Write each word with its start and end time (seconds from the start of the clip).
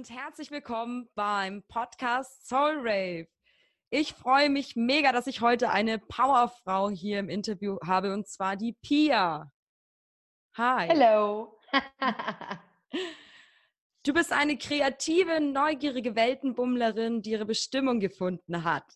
und 0.00 0.08
herzlich 0.08 0.50
willkommen 0.50 1.10
beim 1.14 1.62
Podcast 1.68 2.48
Soul 2.48 2.78
Rave. 2.78 3.26
Ich 3.90 4.14
freue 4.14 4.48
mich 4.48 4.74
mega, 4.74 5.12
dass 5.12 5.26
ich 5.26 5.42
heute 5.42 5.68
eine 5.68 5.98
Powerfrau 5.98 6.88
hier 6.88 7.18
im 7.18 7.28
Interview 7.28 7.76
habe 7.84 8.14
und 8.14 8.26
zwar 8.26 8.56
die 8.56 8.72
Pia. 8.72 9.52
Hi. 10.56 10.88
Hello. 10.88 11.58
du 14.06 14.14
bist 14.14 14.32
eine 14.32 14.56
kreative, 14.56 15.38
neugierige 15.38 16.16
Weltenbummlerin, 16.16 17.20
die 17.20 17.32
ihre 17.32 17.44
Bestimmung 17.44 18.00
gefunden 18.00 18.64
hat. 18.64 18.90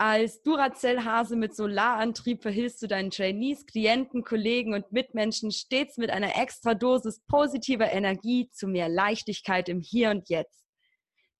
Als 0.00 0.40
Duracell-Hase 0.44 1.36
mit 1.36 1.54
Solarantrieb 1.54 2.40
verhilfst 2.40 2.80
du 2.80 2.86
deinen 2.86 3.10
Trainees, 3.10 3.66
Klienten, 3.66 4.24
Kollegen 4.24 4.72
und 4.72 4.90
Mitmenschen 4.92 5.52
stets 5.52 5.98
mit 5.98 6.08
einer 6.08 6.40
extra 6.40 6.72
Dosis 6.72 7.20
positiver 7.28 7.92
Energie 7.92 8.48
zu 8.50 8.66
mehr 8.66 8.88
Leichtigkeit 8.88 9.68
im 9.68 9.82
Hier 9.82 10.08
und 10.08 10.30
Jetzt. 10.30 10.64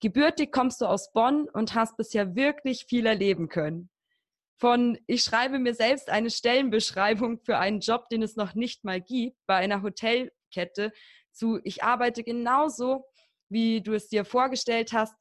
Gebürtig 0.01 0.53
kommst 0.53 0.83
du 0.83 0.85
aus 0.85 1.11
Bonn 1.15 1.49
und 1.49 1.75
hast 1.75 1.97
bisher 1.97 2.37
wirklich 2.37 2.85
viel 2.87 3.07
erleben 3.07 3.49
können. 3.49 3.89
Von 4.59 4.99
ich 5.07 5.23
schreibe 5.23 5.59
mir 5.59 5.73
selbst 5.73 6.11
eine 6.11 6.29
Stellenbeschreibung 6.29 7.39
für 7.39 7.57
einen 7.57 7.81
Job, 7.81 8.11
den 8.11 8.23
es 8.23 8.37
noch 8.37 8.55
nicht 8.55 8.85
mal 8.85 9.01
gibt, 9.01 9.39
bei 9.47 9.57
einer 9.57 9.81
Hotelkette, 9.81 10.93
zu 11.33 11.61
ich 11.65 11.83
arbeite 11.83 12.23
genauso, 12.23 13.07
wie 13.49 13.81
du 13.81 13.95
es 13.95 14.09
dir 14.09 14.27
vorgestellt 14.27 14.93
hast 14.93 15.15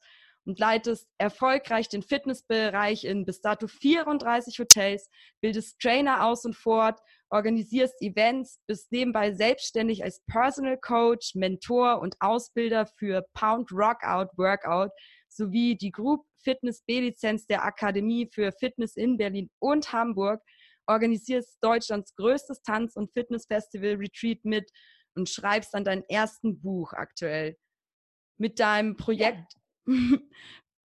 und 0.50 0.58
leitest 0.58 1.08
erfolgreich 1.16 1.88
den 1.88 2.02
Fitnessbereich 2.02 3.04
in 3.04 3.24
bis 3.24 3.40
dato 3.40 3.68
34 3.68 4.58
Hotels, 4.58 5.08
bildest 5.40 5.78
Trainer 5.78 6.26
aus 6.26 6.44
und 6.44 6.56
fort, 6.56 6.98
organisierst 7.30 8.02
Events, 8.02 8.58
bist 8.66 8.90
nebenbei 8.90 9.32
selbstständig 9.32 10.02
als 10.02 10.24
Personal 10.26 10.76
Coach, 10.76 11.36
Mentor 11.36 12.00
und 12.00 12.16
Ausbilder 12.18 12.86
für 12.98 13.24
Pound 13.32 13.70
Rockout 13.70 14.30
Workout 14.36 14.90
sowie 15.28 15.76
die 15.76 15.92
Group 15.92 16.26
Fitness 16.42 16.82
B-Lizenz 16.82 17.46
der 17.46 17.64
Akademie 17.64 18.28
für 18.28 18.50
Fitness 18.50 18.96
in 18.96 19.18
Berlin 19.18 19.50
und 19.60 19.92
Hamburg, 19.92 20.42
organisierst 20.88 21.58
Deutschlands 21.60 22.16
größtes 22.16 22.62
Tanz- 22.62 22.96
und 22.96 23.12
Fitnessfestival 23.12 23.94
Retreat 23.94 24.44
mit 24.44 24.68
und 25.14 25.28
schreibst 25.28 25.76
an 25.76 25.84
dein 25.84 26.02
ersten 26.08 26.60
Buch 26.60 26.92
aktuell. 26.92 27.56
Mit 28.36 28.58
deinem 28.58 28.96
Projekt 28.96 29.59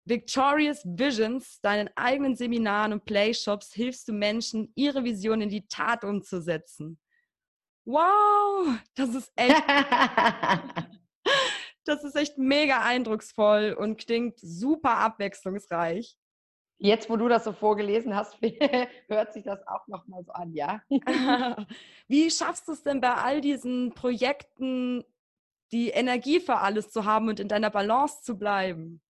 Victorious 0.06 0.82
Visions, 0.84 1.60
deinen 1.60 1.88
eigenen 1.96 2.36
Seminaren 2.36 2.92
und 2.92 3.04
Playshops 3.04 3.72
hilfst 3.72 4.08
du 4.08 4.12
Menschen, 4.12 4.70
ihre 4.74 5.02
Vision 5.02 5.40
in 5.40 5.48
die 5.48 5.66
Tat 5.66 6.04
umzusetzen. 6.04 6.98
Wow, 7.86 8.78
das 8.94 9.14
ist 9.14 9.32
echt, 9.36 9.62
das 11.84 12.04
ist 12.04 12.16
echt 12.16 12.38
mega 12.38 12.82
eindrucksvoll 12.82 13.74
und 13.78 13.98
klingt 13.98 14.38
super 14.40 14.98
abwechslungsreich. 14.98 16.16
Jetzt, 16.78 17.08
wo 17.08 17.16
du 17.16 17.28
das 17.28 17.44
so 17.44 17.52
vorgelesen 17.52 18.14
hast, 18.14 18.36
hört 19.08 19.32
sich 19.32 19.44
das 19.44 19.66
auch 19.66 19.86
nochmal 19.86 20.24
so 20.24 20.32
an, 20.32 20.52
ja? 20.52 20.82
Wie 22.08 22.30
schaffst 22.30 22.68
du 22.68 22.72
es 22.72 22.82
denn 22.82 23.00
bei 23.00 23.14
all 23.14 23.40
diesen 23.40 23.94
Projekten, 23.94 25.04
die 25.72 25.90
Energie 25.90 26.40
für 26.40 26.58
alles 26.58 26.90
zu 26.90 27.04
haben 27.04 27.28
und 27.28 27.40
in 27.40 27.48
deiner 27.48 27.70
Balance 27.70 28.22
zu 28.22 28.38
bleiben? 28.38 29.00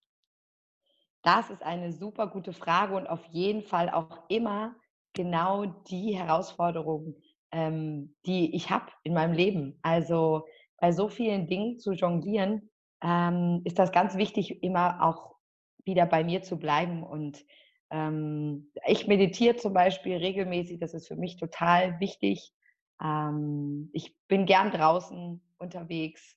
Das 1.22 1.50
ist 1.50 1.62
eine 1.62 1.92
super 1.92 2.26
gute 2.26 2.52
Frage 2.52 2.94
und 2.94 3.06
auf 3.06 3.24
jeden 3.26 3.62
Fall 3.62 3.88
auch 3.88 4.28
immer 4.28 4.76
genau 5.14 5.64
die 5.64 6.14
Herausforderung, 6.16 7.16
ähm, 7.50 8.14
die 8.26 8.54
ich 8.54 8.70
habe 8.70 8.92
in 9.04 9.14
meinem 9.14 9.32
Leben. 9.32 9.78
Also 9.82 10.44
bei 10.78 10.92
so 10.92 11.08
vielen 11.08 11.46
Dingen 11.46 11.78
zu 11.78 11.92
jonglieren, 11.92 12.70
ähm, 13.02 13.62
ist 13.64 13.78
das 13.78 13.92
ganz 13.92 14.16
wichtig, 14.16 14.62
immer 14.62 15.02
auch 15.02 15.36
wieder 15.84 16.04
bei 16.04 16.24
mir 16.24 16.42
zu 16.42 16.58
bleiben. 16.58 17.02
Und 17.02 17.44
ähm, 17.90 18.70
ich 18.86 19.06
meditiere 19.06 19.56
zum 19.56 19.72
Beispiel 19.72 20.16
regelmäßig, 20.16 20.78
das 20.78 20.94
ist 20.94 21.08
für 21.08 21.16
mich 21.16 21.36
total 21.36 22.00
wichtig. 22.00 22.52
Ähm, 23.02 23.88
ich 23.92 24.14
bin 24.28 24.46
gern 24.46 24.70
draußen 24.70 25.40
unterwegs 25.58 26.36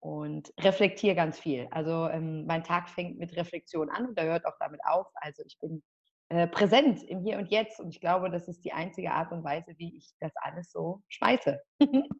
und 0.00 0.52
reflektiere 0.58 1.14
ganz 1.14 1.38
viel. 1.38 1.68
Also 1.70 2.08
ähm, 2.08 2.46
mein 2.46 2.64
Tag 2.64 2.88
fängt 2.88 3.18
mit 3.18 3.36
Reflexion 3.36 3.90
an 3.90 4.06
und 4.06 4.18
da 4.18 4.22
hört 4.22 4.46
auch 4.46 4.56
damit 4.58 4.80
auf. 4.84 5.06
Also 5.14 5.42
ich 5.44 5.58
bin 5.60 5.82
äh, 6.30 6.46
präsent 6.46 7.02
im 7.04 7.22
Hier 7.22 7.38
und 7.38 7.50
Jetzt 7.50 7.80
und 7.80 7.90
ich 7.90 8.00
glaube, 8.00 8.30
das 8.30 8.48
ist 8.48 8.64
die 8.64 8.72
einzige 8.72 9.12
Art 9.12 9.30
und 9.32 9.44
Weise, 9.44 9.74
wie 9.76 9.96
ich 9.96 10.10
das 10.20 10.32
alles 10.36 10.72
so 10.72 11.02
schmeiße. 11.08 11.60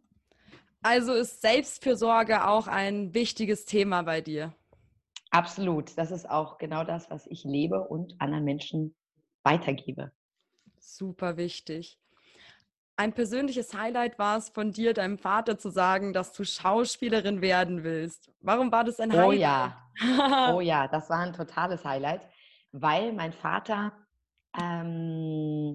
also 0.83 1.15
ist 1.15 1.41
Selbstfürsorge 1.41 2.47
auch 2.47 2.67
ein 2.67 3.15
wichtiges 3.15 3.65
Thema 3.65 4.03
bei 4.03 4.21
dir? 4.21 4.55
Absolut. 5.31 5.97
Das 5.97 6.11
ist 6.11 6.29
auch 6.29 6.59
genau 6.59 6.85
das, 6.85 7.09
was 7.09 7.27
ich 7.29 7.45
lebe 7.45 7.87
und 7.89 8.21
anderen 8.21 8.45
Menschen 8.45 8.97
weitergebe. 9.43 10.13
Super 10.79 11.37
wichtig. 11.37 11.99
Ein 13.01 13.15
persönliches 13.15 13.73
Highlight 13.73 14.19
war 14.19 14.37
es 14.37 14.51
von 14.51 14.73
dir, 14.73 14.93
deinem 14.93 15.17
Vater 15.17 15.57
zu 15.57 15.71
sagen, 15.71 16.13
dass 16.13 16.35
du 16.35 16.45
Schauspielerin 16.45 17.41
werden 17.41 17.83
willst. 17.83 18.31
Warum 18.43 18.71
war 18.71 18.85
das 18.85 19.01
ein 19.01 19.11
Highlight? 19.11 19.27
Oh 19.27 19.33
ja, 19.33 20.53
oh 20.55 20.61
ja, 20.61 20.87
das 20.87 21.09
war 21.09 21.21
ein 21.21 21.33
totales 21.33 21.83
Highlight, 21.83 22.21
weil 22.73 23.15
mein 23.15 23.33
Vater, 23.33 23.95
ähm, 24.61 25.73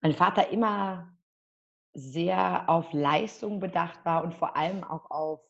mein 0.00 0.14
Vater 0.14 0.48
immer 0.48 1.14
sehr 1.92 2.70
auf 2.70 2.90
Leistung 2.94 3.60
bedacht 3.60 4.02
war 4.06 4.24
und 4.24 4.32
vor 4.32 4.56
allem 4.56 4.82
auch 4.82 5.10
auf 5.10 5.40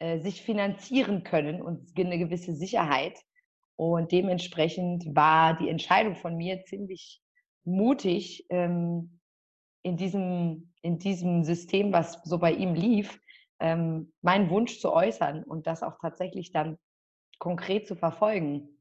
äh, 0.00 0.18
sich 0.18 0.42
finanzieren 0.42 1.24
können 1.24 1.62
und 1.62 1.98
eine 1.98 2.18
gewisse 2.18 2.54
Sicherheit. 2.54 3.18
Und 3.76 4.12
dementsprechend 4.12 5.16
war 5.16 5.56
die 5.56 5.70
Entscheidung 5.70 6.14
von 6.14 6.36
mir 6.36 6.62
ziemlich 6.66 7.22
mutig, 7.64 8.44
ähm, 8.50 9.15
in 9.86 9.96
diesem, 9.96 10.72
in 10.82 10.98
diesem 10.98 11.44
System, 11.44 11.92
was 11.92 12.20
so 12.24 12.38
bei 12.38 12.50
ihm 12.50 12.74
lief, 12.74 13.20
ähm, 13.60 14.12
meinen 14.20 14.50
Wunsch 14.50 14.80
zu 14.80 14.92
äußern 14.92 15.44
und 15.44 15.68
das 15.68 15.84
auch 15.84 15.98
tatsächlich 16.00 16.50
dann 16.50 16.76
konkret 17.38 17.86
zu 17.86 17.94
verfolgen. 17.94 18.80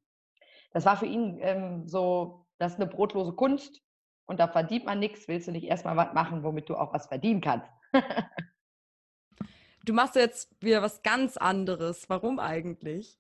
Das 0.72 0.84
war 0.88 0.98
für 0.98 1.06
ihn 1.06 1.38
ähm, 1.42 1.88
so, 1.88 2.48
das 2.58 2.74
ist 2.74 2.80
eine 2.80 2.90
brotlose 2.90 3.34
Kunst 3.34 3.84
und 4.26 4.40
da 4.40 4.48
verdient 4.48 4.86
man 4.86 4.98
nichts. 4.98 5.28
Willst 5.28 5.48
du 5.48 5.52
nicht 5.52 5.66
erstmal 5.66 5.96
was 5.96 6.12
machen, 6.16 6.44
womit 6.44 6.70
du 6.70 6.76
auch 6.76 6.92
was 6.92 7.06
verdienen 7.06 7.40
kannst? 7.40 7.70
du 9.86 9.94
machst 9.94 10.16
jetzt 10.16 10.60
wieder 10.64 10.82
was 10.82 11.04
ganz 11.04 11.38
anderes. 11.38 12.10
Warum 12.10 12.40
eigentlich? 12.40 13.20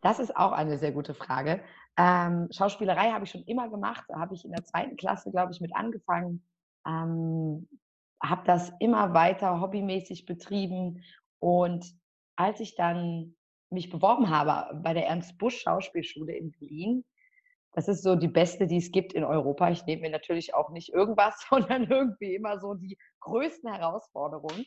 Das 0.00 0.18
ist 0.18 0.36
auch 0.36 0.50
eine 0.50 0.76
sehr 0.76 0.90
gute 0.90 1.14
Frage. 1.14 1.62
Ähm, 1.96 2.48
Schauspielerei 2.50 3.12
habe 3.12 3.26
ich 3.26 3.30
schon 3.30 3.44
immer 3.44 3.68
gemacht. 3.68 4.06
Da 4.08 4.18
habe 4.18 4.34
ich 4.34 4.44
in 4.44 4.50
der 4.50 4.64
zweiten 4.64 4.96
Klasse, 4.96 5.30
glaube 5.30 5.52
ich, 5.52 5.60
mit 5.60 5.72
angefangen 5.76 6.44
ähm, 6.90 7.68
habe 8.22 8.42
das 8.44 8.72
immer 8.80 9.14
weiter 9.14 9.60
hobbymäßig 9.60 10.26
betrieben. 10.26 11.02
Und 11.38 11.86
als 12.36 12.60
ich 12.60 12.74
dann 12.74 13.36
mich 13.70 13.90
beworben 13.90 14.30
habe 14.30 14.78
bei 14.82 14.94
der 14.94 15.06
Ernst 15.06 15.38
Busch 15.38 15.60
Schauspielschule 15.60 16.34
in 16.34 16.50
Berlin, 16.52 17.04
das 17.72 17.86
ist 17.86 18.02
so 18.02 18.16
die 18.16 18.28
beste, 18.28 18.66
die 18.66 18.78
es 18.78 18.90
gibt 18.90 19.12
in 19.12 19.22
Europa. 19.22 19.70
Ich 19.70 19.86
nehme 19.86 20.02
mir 20.02 20.10
natürlich 20.10 20.54
auch 20.54 20.70
nicht 20.70 20.92
irgendwas, 20.92 21.40
sondern 21.50 21.84
irgendwie 21.84 22.34
immer 22.34 22.58
so 22.58 22.74
die 22.74 22.98
größten 23.20 23.72
Herausforderungen. 23.72 24.66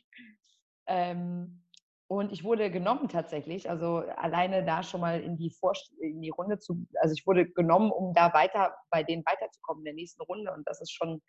Ähm, 0.88 1.64
und 2.08 2.32
ich 2.32 2.44
wurde 2.44 2.70
genommen 2.70 3.10
tatsächlich, 3.10 3.70
also 3.70 4.04
alleine 4.18 4.64
da 4.64 4.84
schon 4.84 5.02
mal 5.02 5.20
in 5.22 5.36
die, 5.36 5.50
Vor 5.50 5.74
in 6.00 6.22
die 6.22 6.30
Runde 6.30 6.60
zu, 6.60 6.86
also 7.02 7.14
ich 7.14 7.26
wurde 7.26 7.50
genommen, 7.50 7.92
um 7.92 8.14
da 8.14 8.34
weiter 8.34 8.76
bei 8.92 9.04
denen 9.04 9.24
weiterzukommen 9.26 9.82
in 9.82 9.86
der 9.86 9.94
nächsten 9.96 10.22
Runde. 10.24 10.54
Und 10.54 10.68
das 10.68 10.80
ist 10.80 10.92
schon 10.92 11.22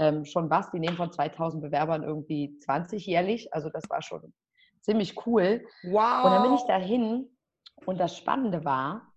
ähm, 0.00 0.24
schon 0.24 0.50
was. 0.50 0.70
Die 0.70 0.80
nehmen 0.80 0.96
von 0.96 1.12
2000 1.12 1.62
Bewerbern 1.62 2.02
irgendwie 2.02 2.58
20 2.58 3.06
jährlich. 3.06 3.52
Also 3.52 3.68
das 3.68 3.88
war 3.90 4.02
schon 4.02 4.32
ziemlich 4.80 5.26
cool. 5.26 5.64
Wow. 5.82 6.24
Und 6.24 6.32
dann 6.32 6.42
bin 6.42 6.54
ich 6.54 6.62
dahin 6.62 7.28
und 7.84 8.00
das 8.00 8.16
Spannende 8.16 8.64
war, 8.64 9.12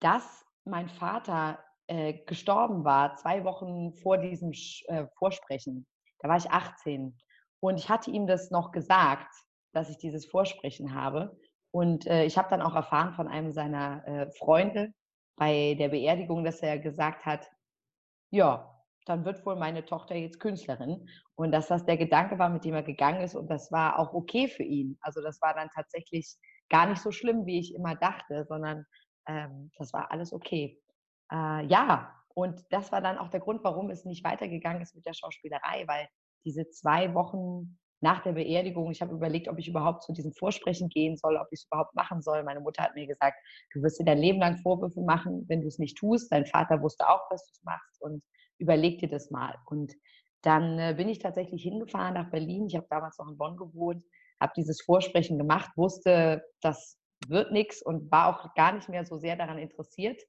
dass 0.00 0.44
mein 0.64 0.88
Vater 0.88 1.62
äh, 1.86 2.14
gestorben 2.24 2.84
war, 2.84 3.16
zwei 3.16 3.44
Wochen 3.44 3.92
vor 3.92 4.16
diesem 4.18 4.52
äh, 4.86 5.06
Vorsprechen. 5.18 5.86
Da 6.20 6.28
war 6.28 6.38
ich 6.38 6.50
18. 6.50 7.16
Und 7.60 7.78
ich 7.78 7.88
hatte 7.90 8.10
ihm 8.10 8.26
das 8.26 8.50
noch 8.50 8.72
gesagt, 8.72 9.30
dass 9.72 9.90
ich 9.90 9.98
dieses 9.98 10.24
Vorsprechen 10.26 10.94
habe. 10.94 11.38
Und 11.72 12.06
äh, 12.06 12.24
ich 12.24 12.38
habe 12.38 12.48
dann 12.48 12.62
auch 12.62 12.74
erfahren 12.74 13.12
von 13.12 13.28
einem 13.28 13.52
seiner 13.52 14.06
äh, 14.06 14.30
Freunde 14.32 14.92
bei 15.36 15.74
der 15.78 15.90
Beerdigung, 15.90 16.42
dass 16.42 16.60
er 16.60 16.78
gesagt 16.78 17.26
hat, 17.26 17.50
ja, 18.30 18.79
dann 19.06 19.24
wird 19.24 19.44
wohl 19.46 19.56
meine 19.56 19.84
Tochter 19.84 20.14
jetzt 20.14 20.40
Künstlerin. 20.40 21.08
Und 21.34 21.52
dass 21.52 21.68
das 21.68 21.84
der 21.84 21.96
Gedanke 21.96 22.38
war, 22.38 22.50
mit 22.50 22.64
dem 22.64 22.74
er 22.74 22.82
gegangen 22.82 23.22
ist. 23.22 23.34
Und 23.34 23.50
das 23.50 23.72
war 23.72 23.98
auch 23.98 24.12
okay 24.12 24.48
für 24.48 24.62
ihn. 24.62 24.98
Also 25.00 25.22
das 25.22 25.40
war 25.40 25.54
dann 25.54 25.68
tatsächlich 25.74 26.36
gar 26.68 26.86
nicht 26.86 27.00
so 27.02 27.10
schlimm, 27.10 27.46
wie 27.46 27.58
ich 27.58 27.74
immer 27.74 27.96
dachte, 27.96 28.44
sondern 28.48 28.84
ähm, 29.26 29.70
das 29.78 29.92
war 29.92 30.10
alles 30.10 30.32
okay. 30.32 30.80
Äh, 31.32 31.66
ja, 31.66 32.14
und 32.34 32.64
das 32.70 32.92
war 32.92 33.00
dann 33.00 33.18
auch 33.18 33.28
der 33.28 33.40
Grund, 33.40 33.64
warum 33.64 33.90
es 33.90 34.04
nicht 34.04 34.24
weitergegangen 34.24 34.82
ist 34.82 34.94
mit 34.94 35.04
der 35.06 35.14
Schauspielerei, 35.14 35.84
weil 35.86 36.08
diese 36.44 36.68
zwei 36.70 37.12
Wochen 37.14 37.78
nach 38.02 38.22
der 38.22 38.32
Beerdigung, 38.32 38.90
ich 38.90 39.02
habe 39.02 39.12
überlegt, 39.12 39.48
ob 39.48 39.58
ich 39.58 39.68
überhaupt 39.68 40.02
zu 40.02 40.12
diesem 40.12 40.32
Vorsprechen 40.32 40.88
gehen 40.88 41.16
soll, 41.16 41.36
ob 41.36 41.48
ich 41.50 41.60
es 41.60 41.66
überhaupt 41.66 41.94
machen 41.94 42.22
soll. 42.22 42.42
Meine 42.44 42.60
Mutter 42.60 42.82
hat 42.82 42.94
mir 42.94 43.06
gesagt, 43.06 43.36
du 43.74 43.82
wirst 43.82 44.00
dir 44.00 44.04
dein 44.04 44.18
Leben 44.18 44.40
lang 44.40 44.56
Vorwürfe 44.58 45.02
machen, 45.02 45.44
wenn 45.48 45.60
du 45.60 45.68
es 45.68 45.78
nicht 45.78 45.98
tust. 45.98 46.32
Dein 46.32 46.46
Vater 46.46 46.80
wusste 46.80 47.08
auch, 47.08 47.28
dass 47.28 47.44
du 47.44 47.50
es 47.52 47.62
machst 47.62 48.00
und 48.00 48.22
überleg 48.60 48.98
dir 48.98 49.08
das 49.08 49.30
mal. 49.30 49.56
Und 49.66 49.94
dann 50.42 50.78
äh, 50.78 50.94
bin 50.96 51.08
ich 51.08 51.18
tatsächlich 51.18 51.62
hingefahren 51.62 52.14
nach 52.14 52.30
Berlin. 52.30 52.66
Ich 52.66 52.76
habe 52.76 52.86
damals 52.88 53.18
noch 53.18 53.28
in 53.28 53.36
Bonn 53.36 53.56
gewohnt, 53.56 54.04
habe 54.40 54.52
dieses 54.56 54.80
Vorsprechen 54.80 55.38
gemacht, 55.38 55.70
wusste, 55.76 56.44
das 56.60 56.98
wird 57.28 57.52
nichts 57.52 57.82
und 57.82 58.10
war 58.10 58.28
auch 58.28 58.54
gar 58.54 58.72
nicht 58.72 58.88
mehr 58.88 59.04
so 59.04 59.18
sehr 59.18 59.36
daran 59.36 59.58
interessiert, 59.58 60.22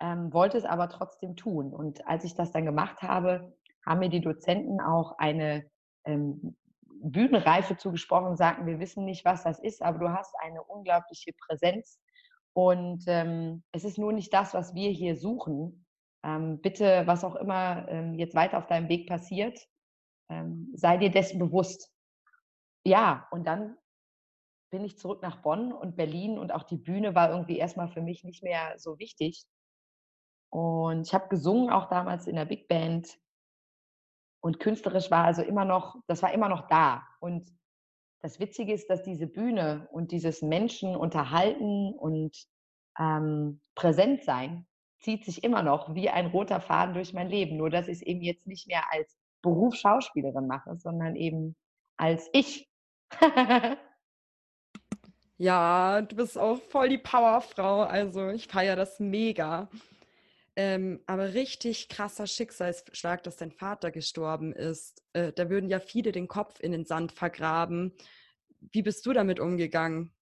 ähm, 0.00 0.32
wollte 0.32 0.58
es 0.58 0.64
aber 0.64 0.88
trotzdem 0.88 1.36
tun. 1.36 1.72
Und 1.72 2.06
als 2.06 2.24
ich 2.24 2.34
das 2.34 2.50
dann 2.50 2.64
gemacht 2.64 3.02
habe, 3.02 3.54
haben 3.86 4.00
mir 4.00 4.08
die 4.08 4.20
Dozenten 4.20 4.80
auch 4.80 5.18
eine 5.18 5.64
ähm, 6.04 6.56
Bühnenreife 7.04 7.76
zugesprochen 7.76 8.28
und 8.28 8.36
sagten, 8.36 8.66
wir 8.66 8.80
wissen 8.80 9.04
nicht, 9.04 9.24
was 9.24 9.44
das 9.44 9.58
ist, 9.58 9.82
aber 9.82 9.98
du 9.98 10.08
hast 10.10 10.34
eine 10.40 10.62
unglaubliche 10.62 11.32
Präsenz. 11.46 12.00
Und 12.54 13.04
ähm, 13.08 13.62
es 13.72 13.84
ist 13.84 13.98
nur 13.98 14.12
nicht 14.12 14.32
das, 14.32 14.54
was 14.54 14.74
wir 14.74 14.90
hier 14.90 15.16
suchen. 15.16 15.83
Ähm, 16.24 16.60
bitte, 16.60 17.06
was 17.06 17.22
auch 17.22 17.36
immer 17.36 17.86
ähm, 17.88 18.14
jetzt 18.14 18.34
weiter 18.34 18.56
auf 18.56 18.66
deinem 18.66 18.88
Weg 18.88 19.06
passiert, 19.06 19.60
ähm, 20.30 20.72
sei 20.74 20.96
dir 20.96 21.10
dessen 21.10 21.38
bewusst. 21.38 21.92
Ja, 22.86 23.28
und 23.30 23.46
dann 23.46 23.76
bin 24.70 24.84
ich 24.84 24.98
zurück 24.98 25.20
nach 25.22 25.42
Bonn 25.42 25.72
und 25.72 25.96
Berlin 25.96 26.38
und 26.38 26.50
auch 26.50 26.62
die 26.62 26.78
Bühne 26.78 27.14
war 27.14 27.30
irgendwie 27.30 27.58
erstmal 27.58 27.88
für 27.88 28.00
mich 28.00 28.24
nicht 28.24 28.42
mehr 28.42 28.78
so 28.78 28.98
wichtig. 28.98 29.44
Und 30.50 31.06
ich 31.06 31.12
habe 31.12 31.28
gesungen 31.28 31.70
auch 31.70 31.88
damals 31.90 32.26
in 32.26 32.36
der 32.36 32.46
Big 32.46 32.68
Band 32.68 33.18
und 34.40 34.60
künstlerisch 34.60 35.10
war 35.10 35.24
also 35.24 35.42
immer 35.42 35.64
noch, 35.64 35.96
das 36.06 36.22
war 36.22 36.32
immer 36.32 36.48
noch 36.48 36.68
da. 36.68 37.06
Und 37.20 37.50
das 38.22 38.40
Witzige 38.40 38.72
ist, 38.72 38.88
dass 38.88 39.02
diese 39.02 39.26
Bühne 39.26 39.88
und 39.92 40.10
dieses 40.10 40.40
Menschen 40.40 40.96
unterhalten 40.96 41.92
und 41.92 42.34
ähm, 42.98 43.60
präsent 43.74 44.22
sein 44.24 44.66
zieht 45.04 45.24
sich 45.24 45.44
immer 45.44 45.62
noch 45.62 45.94
wie 45.94 46.08
ein 46.08 46.26
roter 46.26 46.60
Faden 46.60 46.94
durch 46.94 47.12
mein 47.12 47.28
Leben. 47.28 47.56
Nur 47.58 47.70
dass 47.70 47.88
ich 47.88 47.98
es 47.98 48.02
eben 48.02 48.22
jetzt 48.22 48.46
nicht 48.46 48.66
mehr 48.66 48.90
als 48.90 49.16
Beruf 49.42 49.74
Schauspielerin 49.76 50.46
mache, 50.46 50.76
sondern 50.76 51.14
eben 51.14 51.54
als 51.96 52.28
ich. 52.32 52.68
ja, 55.36 56.00
du 56.00 56.16
bist 56.16 56.38
auch 56.38 56.56
voll 56.70 56.88
die 56.88 56.98
Powerfrau. 56.98 57.82
Also 57.82 58.30
ich 58.30 58.48
feiere 58.48 58.76
das 58.76 58.98
mega. 58.98 59.68
Ähm, 60.56 61.02
aber 61.06 61.34
richtig 61.34 61.88
krasser 61.88 62.26
Schicksalsschlag, 62.26 63.22
dass 63.24 63.36
dein 63.36 63.50
Vater 63.50 63.90
gestorben 63.90 64.52
ist. 64.54 65.02
Äh, 65.12 65.32
da 65.32 65.50
würden 65.50 65.68
ja 65.68 65.80
viele 65.80 66.12
den 66.12 66.28
Kopf 66.28 66.60
in 66.60 66.72
den 66.72 66.84
Sand 66.86 67.12
vergraben. 67.12 67.92
Wie 68.60 68.82
bist 68.82 69.04
du 69.04 69.12
damit 69.12 69.40
umgegangen? 69.40 70.13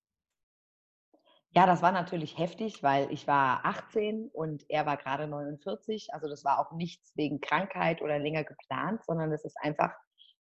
Ja, 1.54 1.66
das 1.66 1.82
war 1.82 1.92
natürlich 1.92 2.38
heftig, 2.38 2.82
weil 2.82 3.12
ich 3.12 3.26
war 3.26 3.64
18 3.66 4.30
und 4.32 4.64
er 4.70 4.86
war 4.86 4.96
gerade 4.96 5.26
49. 5.26 6.14
Also 6.14 6.26
das 6.28 6.44
war 6.44 6.58
auch 6.58 6.72
nichts 6.72 7.14
wegen 7.14 7.40
Krankheit 7.40 8.00
oder 8.00 8.18
länger 8.18 8.44
geplant, 8.44 9.04
sondern 9.04 9.30
es 9.32 9.44
ist 9.44 9.58
einfach 9.60 9.92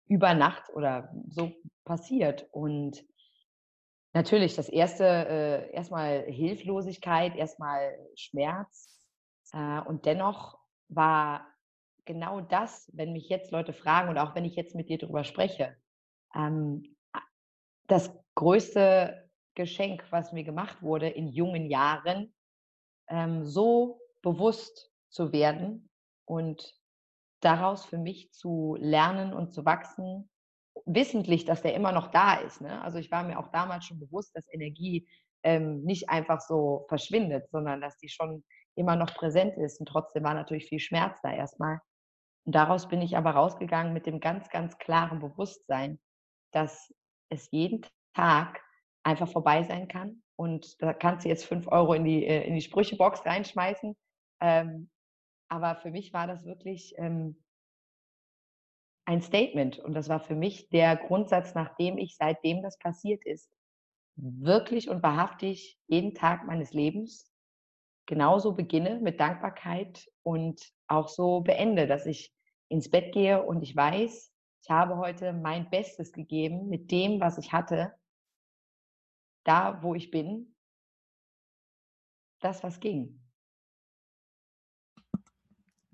über 0.08 0.36
Nacht 0.36 0.70
oder 0.74 1.12
so 1.30 1.52
passiert. 1.84 2.48
Und 2.52 3.04
natürlich 4.14 4.56
das 4.56 4.70
erste, 4.70 5.06
äh, 5.06 5.72
erstmal 5.74 6.26
Hilflosigkeit, 6.26 7.36
erstmal 7.36 7.98
Schmerz, 8.16 9.00
äh, 9.54 9.80
und 9.82 10.06
dennoch 10.06 10.60
war 10.90 11.48
genau 12.06 12.42
das, 12.42 12.90
wenn 12.94 13.14
mich 13.14 13.30
jetzt 13.30 13.52
Leute 13.52 13.74
fragen 13.74 14.10
und 14.10 14.18
auch 14.18 14.36
wenn 14.36 14.46
ich 14.46 14.56
jetzt 14.56 14.76
mit 14.76 14.90
dir 14.90 14.98
darüber 14.98 15.24
spreche, 15.24 15.76
ähm, 16.36 16.96
das 17.88 18.12
größte 18.36 19.29
Geschenk, 19.60 20.06
was 20.10 20.32
mir 20.32 20.46
gemacht 20.46 20.82
wurde 20.82 21.10
in 21.10 21.28
jungen 21.28 21.70
Jahren, 21.70 22.34
ähm, 23.10 23.46
so 23.46 24.00
bewusst 24.22 24.90
zu 25.10 25.34
werden 25.34 25.90
und 26.24 26.74
daraus 27.42 27.84
für 27.86 27.98
mich 27.98 28.32
zu 28.32 28.78
lernen 28.80 29.34
und 29.34 29.52
zu 29.52 29.66
wachsen, 29.66 30.30
wissentlich, 30.86 31.44
dass 31.44 31.62
der 31.62 31.74
immer 31.74 31.92
noch 31.92 32.08
da 32.08 32.36
ist. 32.36 32.62
Ne? 32.62 32.82
Also 32.82 33.00
ich 33.00 33.12
war 33.12 33.24
mir 33.24 33.38
auch 33.38 33.50
damals 33.52 33.84
schon 33.84 34.00
bewusst, 34.00 34.34
dass 34.34 34.46
Energie 34.54 35.10
ähm, 35.44 35.84
nicht 35.84 36.10
einfach 36.10 36.40
so 36.40 36.86
verschwindet, 36.88 37.50
sondern 37.52 37.82
dass 37.82 37.98
die 37.98 38.08
schon 38.08 38.46
immer 38.76 38.96
noch 38.96 39.14
präsent 39.14 39.58
ist. 39.58 39.82
Und 39.82 39.88
trotzdem 39.88 40.24
war 40.24 40.36
natürlich 40.36 40.68
viel 40.68 40.80
Schmerz 40.80 41.20
da 41.22 41.34
erstmal. 41.34 41.80
Und 42.46 42.56
daraus 42.56 42.88
bin 42.88 43.02
ich 43.02 43.18
aber 43.18 43.32
rausgegangen 43.32 43.92
mit 43.92 44.06
dem 44.06 44.22
ganz, 44.22 44.48
ganz 44.50 44.78
klaren 44.78 45.20
Bewusstsein, 45.20 46.00
dass 46.54 46.94
es 47.30 47.52
jeden 47.52 47.86
Tag 48.16 48.62
einfach 49.10 49.30
vorbei 49.30 49.64
sein 49.64 49.88
kann. 49.88 50.22
Und 50.36 50.82
da 50.82 50.94
kannst 50.94 51.26
du 51.26 51.30
jetzt 51.30 51.46
fünf 51.46 51.68
Euro 51.68 51.94
in 51.94 52.06
die, 52.06 52.26
äh, 52.26 52.48
in 52.48 52.56
die 52.56 52.62
Sprüchebox 52.62 53.26
reinschmeißen. 53.26 53.96
Ähm, 54.42 54.90
aber 55.50 55.76
für 55.76 55.92
mich 55.92 56.14
war 56.14 56.28
das 56.28 56.46
wirklich 56.46 56.94
ähm, 56.98 57.44
ein 59.06 59.22
Statement. 59.22 59.80
Und 59.80 59.94
das 59.96 60.08
war 60.08 60.20
für 60.20 60.36
mich 60.36 60.70
der 60.70 60.96
Grundsatz, 60.96 61.56
nachdem 61.56 61.98
ich 61.98 62.16
seitdem 62.16 62.62
das 62.62 62.78
passiert 62.78 63.26
ist, 63.26 63.50
wirklich 64.16 64.90
und 64.90 65.02
wahrhaftig 65.02 65.80
jeden 65.88 66.14
Tag 66.14 66.46
meines 66.46 66.74
Lebens 66.74 67.30
genauso 68.06 68.54
beginne 68.54 69.00
mit 69.00 69.20
Dankbarkeit 69.20 70.10
und 70.24 70.62
auch 70.88 71.10
so 71.10 71.42
beende, 71.42 71.86
dass 71.86 72.08
ich 72.08 72.34
ins 72.68 72.90
Bett 72.90 73.14
gehe 73.14 73.44
und 73.44 73.62
ich 73.62 73.76
weiß, 73.76 74.32
ich 74.64 74.70
habe 74.70 74.98
heute 74.98 75.32
mein 75.32 75.70
Bestes 75.70 76.12
gegeben 76.12 76.70
mit 76.70 76.92
dem, 76.92 77.20
was 77.20 77.38
ich 77.38 77.54
hatte, 77.54 77.94
da, 79.50 79.82
wo 79.82 79.96
ich 79.96 80.12
bin, 80.12 80.56
das, 82.40 82.62
was 82.64 82.80
ging. 82.80 83.20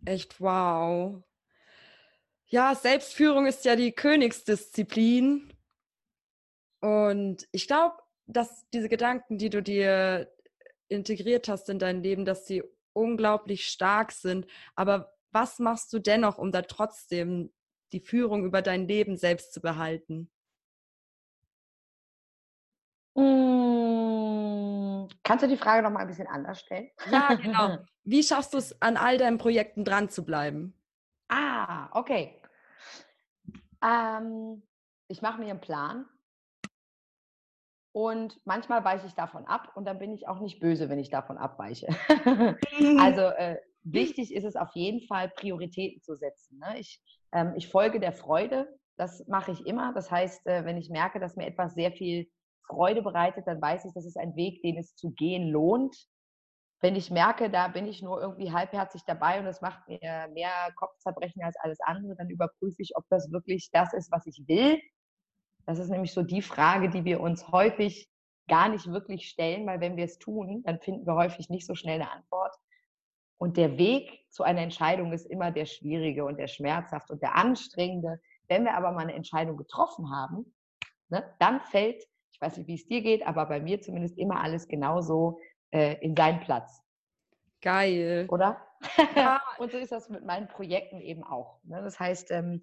Echt 0.04 0.42
wow. 0.42 1.24
Ja, 2.48 2.76
Selbstführung 2.76 3.46
ist 3.48 3.64
ja 3.64 3.78
die 3.78 3.94
Königsdisziplin. 3.94 5.54
Und 6.82 7.48
ich 7.52 7.68
glaube, 7.68 7.96
dass 8.28 8.70
diese 8.72 8.90
Gedanken, 8.90 9.38
die 9.38 9.50
du 9.50 9.64
dir 9.64 10.30
integriert 10.90 11.48
hast 11.48 11.70
in 11.70 11.80
dein 11.80 12.04
Leben, 12.04 12.26
dass 12.26 12.46
sie 12.46 12.62
unglaublich 12.92 13.68
stark 13.68 14.12
sind. 14.12 14.48
Aber 14.76 15.16
was 15.32 15.60
machst 15.60 15.94
du 15.94 16.00
dennoch, 16.00 16.38
um 16.38 16.52
da 16.52 16.62
trotzdem 16.62 17.54
die 17.94 18.02
Führung 18.02 18.44
über 18.44 18.62
dein 18.62 18.86
Leben 18.86 19.16
selbst 19.16 19.54
zu 19.54 19.62
behalten? 19.62 20.30
Hm, 23.16 25.08
kannst 25.24 25.44
du 25.44 25.48
die 25.48 25.58
Frage 25.58 25.84
noch 25.84 25.92
mal 25.92 26.02
ein 26.02 26.08
bisschen 26.08 26.28
anders 26.28 26.60
stellen? 26.60 26.90
Ja, 27.10 27.34
genau. 27.34 27.78
Wie 28.04 28.24
schaffst 28.24 28.54
du 28.54 28.58
es, 28.58 28.82
an 28.82 28.98
all 28.98 29.18
deinen 29.18 29.38
Projekten 29.38 29.86
dran 29.86 30.10
zu 30.10 30.26
bleiben? 30.26 30.78
Ah, 31.30 31.90
okay. 31.98 32.42
Ähm, 33.84 34.62
ich 35.08 35.22
mache 35.22 35.40
mir 35.40 35.50
einen 35.50 35.62
Plan 35.62 36.06
und 37.94 38.40
manchmal 38.46 38.84
weiche 38.84 39.08
ich 39.08 39.14
davon 39.14 39.46
ab 39.46 39.72
und 39.76 39.86
dann 39.86 39.98
bin 39.98 40.14
ich 40.14 40.28
auch 40.28 40.40
nicht 40.42 40.60
böse, 40.60 40.90
wenn 40.90 41.00
ich 41.00 41.10
davon 41.10 41.38
abweiche. 41.38 41.88
also 43.00 43.22
äh, 43.38 43.58
wichtig 43.84 44.36
ist 44.36 44.44
es 44.44 44.56
auf 44.56 44.72
jeden 44.74 45.08
Fall, 45.08 45.30
Prioritäten 45.30 46.02
zu 46.02 46.16
setzen. 46.16 46.60
Ne? 46.60 46.80
Ich, 46.80 47.02
ähm, 47.32 47.54
ich 47.56 47.70
folge 47.70 48.00
der 48.00 48.12
Freude, 48.12 48.68
das 48.98 49.26
mache 49.28 49.52
ich 49.52 49.66
immer. 49.66 49.94
Das 49.94 50.12
heißt, 50.12 50.46
äh, 50.46 50.66
wenn 50.66 50.78
ich 50.78 50.90
merke, 50.90 51.20
dass 51.20 51.38
mir 51.38 51.48
etwas 51.48 51.74
sehr 51.74 51.92
viel 51.92 52.30
Freude 52.68 53.02
bereitet, 53.02 53.48
dann 53.48 53.62
weiß 53.62 53.86
ich, 53.86 53.94
das 53.94 54.06
ist 54.06 54.18
ein 54.18 54.36
Weg, 54.36 54.62
den 54.62 54.78
es 54.78 54.96
zu 54.96 55.12
gehen 55.12 55.50
lohnt. 55.50 55.96
Wenn 56.82 56.96
ich 56.96 57.10
merke, 57.10 57.50
da 57.50 57.68
bin 57.68 57.88
ich 57.88 58.02
nur 58.02 58.22
irgendwie 58.22 58.52
halbherzig 58.52 59.02
dabei 59.06 59.40
und 59.40 59.48
es 59.48 59.62
macht 59.62 59.88
mir 59.88 60.28
mehr 60.34 60.72
Kopfzerbrechen 60.76 61.42
als 61.44 61.56
alles 61.58 61.80
andere, 61.82 62.16
dann 62.16 62.30
überprüfe 62.30 62.82
ich, 62.82 62.96
ob 62.96 63.06
das 63.10 63.32
wirklich 63.32 63.70
das 63.72 63.94
ist, 63.94 64.12
was 64.12 64.26
ich 64.28 64.44
will 64.48 64.80
das 65.66 65.80
ist 65.80 65.90
nämlich 65.90 66.14
so 66.14 66.22
die 66.22 66.42
Frage, 66.42 66.90
die 66.90 67.06
wir 67.06 67.20
uns 67.22 67.48
häufig 67.50 68.10
gar 68.48 68.70
nicht 68.70 68.88
wirklich 68.88 69.28
stellen, 69.28 69.66
weil 69.66 69.80
wenn 69.80 69.98
wir 69.98 70.06
es 70.06 70.20
tun, 70.20 70.62
dann 70.64 70.80
finden 70.80 71.06
wir 71.08 71.16
häufig 71.16 71.50
nicht 71.50 71.66
so 71.66 71.74
schnell 71.74 72.02
eine 72.02 72.12
Antwort. 72.12 72.56
Und 73.38 73.58
der 73.58 73.78
Weg 73.78 74.26
zu 74.30 74.44
einer 74.44 74.62
Entscheidung 74.62 75.12
ist 75.12 75.26
immer 75.26 75.52
der 75.52 75.66
schwierige 75.66 76.26
und 76.26 76.38
der 76.38 76.48
schmerzhafte 76.48 77.14
und 77.14 77.22
der 77.22 77.36
anstrengende. 77.36 78.22
Wenn 78.48 78.64
wir 78.64 78.76
aber 78.76 78.92
mal 78.92 79.02
eine 79.02 79.16
Entscheidung 79.16 79.58
getroffen 79.58 80.12
haben, 80.12 80.54
ne, 81.10 81.34
dann 81.40 81.60
fällt, 81.62 82.04
ich 82.36 82.42
weiß 82.42 82.58
nicht, 82.58 82.68
wie 82.68 82.76
es 82.76 82.86
dir 82.86 83.02
geht, 83.02 83.26
aber 83.26 83.46
bei 83.46 83.62
mir 83.62 83.82
zumindest 83.82 84.18
immer 84.18 84.42
alles 84.44 84.68
genauso 84.68 85.40
äh, 85.72 85.96
in 86.02 86.18
seinen 86.18 86.42
Platz. 86.42 86.84
Geil. 87.62 88.28
Oder? 88.30 88.62
Ja. 89.16 89.42
und 89.58 89.72
so 89.72 89.78
ist 89.78 89.94
das 89.94 90.10
mit 90.10 90.26
meinen 90.26 90.50
Projekten 90.50 91.00
eben 91.00 91.24
auch. 91.24 91.60
Ne? 91.64 91.82
Das 91.82 91.98
heißt, 91.98 92.32
ähm, 92.32 92.62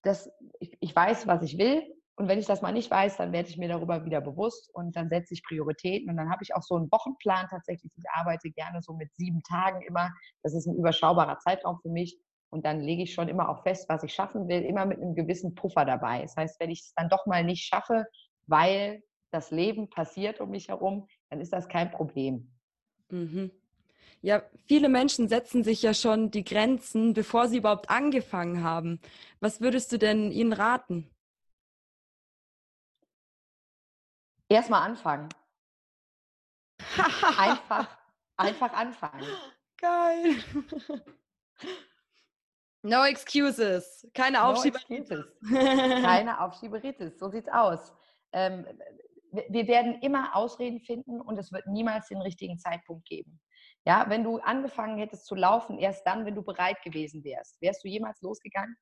das, 0.00 0.30
ich, 0.58 0.74
ich 0.80 0.96
weiß, 0.96 1.26
was 1.26 1.42
ich 1.42 1.58
will. 1.58 1.82
Und 2.14 2.28
wenn 2.28 2.38
ich 2.38 2.46
das 2.46 2.62
mal 2.62 2.72
nicht 2.72 2.90
weiß, 2.90 3.18
dann 3.18 3.32
werde 3.32 3.50
ich 3.50 3.58
mir 3.58 3.68
darüber 3.68 4.06
wieder 4.06 4.22
bewusst 4.22 4.74
und 4.74 4.96
dann 4.96 5.10
setze 5.10 5.34
ich 5.34 5.44
Prioritäten. 5.44 6.08
Und 6.08 6.16
dann 6.16 6.30
habe 6.30 6.42
ich 6.42 6.54
auch 6.54 6.62
so 6.62 6.76
einen 6.76 6.90
Wochenplan 6.90 7.48
tatsächlich. 7.50 7.92
Ich 7.94 8.04
arbeite 8.10 8.50
gerne 8.50 8.80
so 8.80 8.94
mit 8.94 9.14
sieben 9.16 9.42
Tagen 9.42 9.82
immer. 9.82 10.10
Das 10.42 10.54
ist 10.54 10.66
ein 10.66 10.76
überschaubarer 10.76 11.38
Zeitraum 11.40 11.78
für 11.82 11.90
mich. 11.90 12.18
Und 12.48 12.64
dann 12.64 12.80
lege 12.80 13.02
ich 13.02 13.12
schon 13.12 13.28
immer 13.28 13.50
auch 13.50 13.62
fest, 13.64 13.86
was 13.90 14.02
ich 14.02 14.14
schaffen 14.14 14.48
will, 14.48 14.62
immer 14.62 14.86
mit 14.86 14.98
einem 14.98 15.14
gewissen 15.14 15.54
Puffer 15.54 15.84
dabei. 15.84 16.22
Das 16.22 16.36
heißt, 16.36 16.58
wenn 16.58 16.70
ich 16.70 16.80
es 16.80 16.94
dann 16.94 17.10
doch 17.10 17.26
mal 17.26 17.44
nicht 17.44 17.64
schaffe, 17.64 18.06
weil 18.52 19.02
das 19.30 19.50
Leben 19.50 19.88
passiert 19.88 20.38
um 20.38 20.50
mich 20.50 20.68
herum, 20.68 21.08
dann 21.30 21.40
ist 21.40 21.54
das 21.54 21.68
kein 21.68 21.90
Problem. 21.90 22.52
Mhm. 23.08 23.50
Ja, 24.20 24.42
viele 24.66 24.90
Menschen 24.90 25.26
setzen 25.26 25.64
sich 25.64 25.82
ja 25.82 25.94
schon 25.94 26.30
die 26.30 26.44
Grenzen, 26.44 27.14
bevor 27.14 27.48
sie 27.48 27.56
überhaupt 27.56 27.88
angefangen 27.88 28.62
haben. 28.62 29.00
Was 29.40 29.62
würdest 29.62 29.90
du 29.90 29.98
denn 29.98 30.30
ihnen 30.30 30.52
raten? 30.52 31.10
Erstmal 34.50 34.82
anfangen. 34.82 35.30
einfach, 37.38 37.88
einfach 38.36 38.72
anfangen. 38.74 39.26
Geil. 39.78 40.36
No 42.84 43.04
excuses. 43.04 44.04
Keine 44.12 44.42
Aufschieberitis. 44.42 45.24
No 45.40 45.56
Keine 46.02 46.40
Aufschieberitis. 46.40 47.16
So 47.16 47.28
sieht's 47.28 47.48
aus. 47.48 47.92
Ähm, 48.32 48.66
wir 49.48 49.66
werden 49.66 50.00
immer 50.02 50.36
Ausreden 50.36 50.80
finden 50.80 51.20
und 51.20 51.38
es 51.38 51.52
wird 51.52 51.66
niemals 51.66 52.08
den 52.08 52.20
richtigen 52.20 52.58
Zeitpunkt 52.58 53.06
geben. 53.06 53.40
Ja, 53.86 54.04
wenn 54.08 54.24
du 54.24 54.38
angefangen 54.38 54.98
hättest 54.98 55.26
zu 55.26 55.34
laufen, 55.34 55.78
erst 55.78 56.06
dann, 56.06 56.24
wenn 56.24 56.34
du 56.34 56.42
bereit 56.42 56.80
gewesen 56.82 57.24
wärst, 57.24 57.60
wärst 57.60 57.82
du 57.82 57.88
jemals 57.88 58.20
losgegangen? 58.20 58.76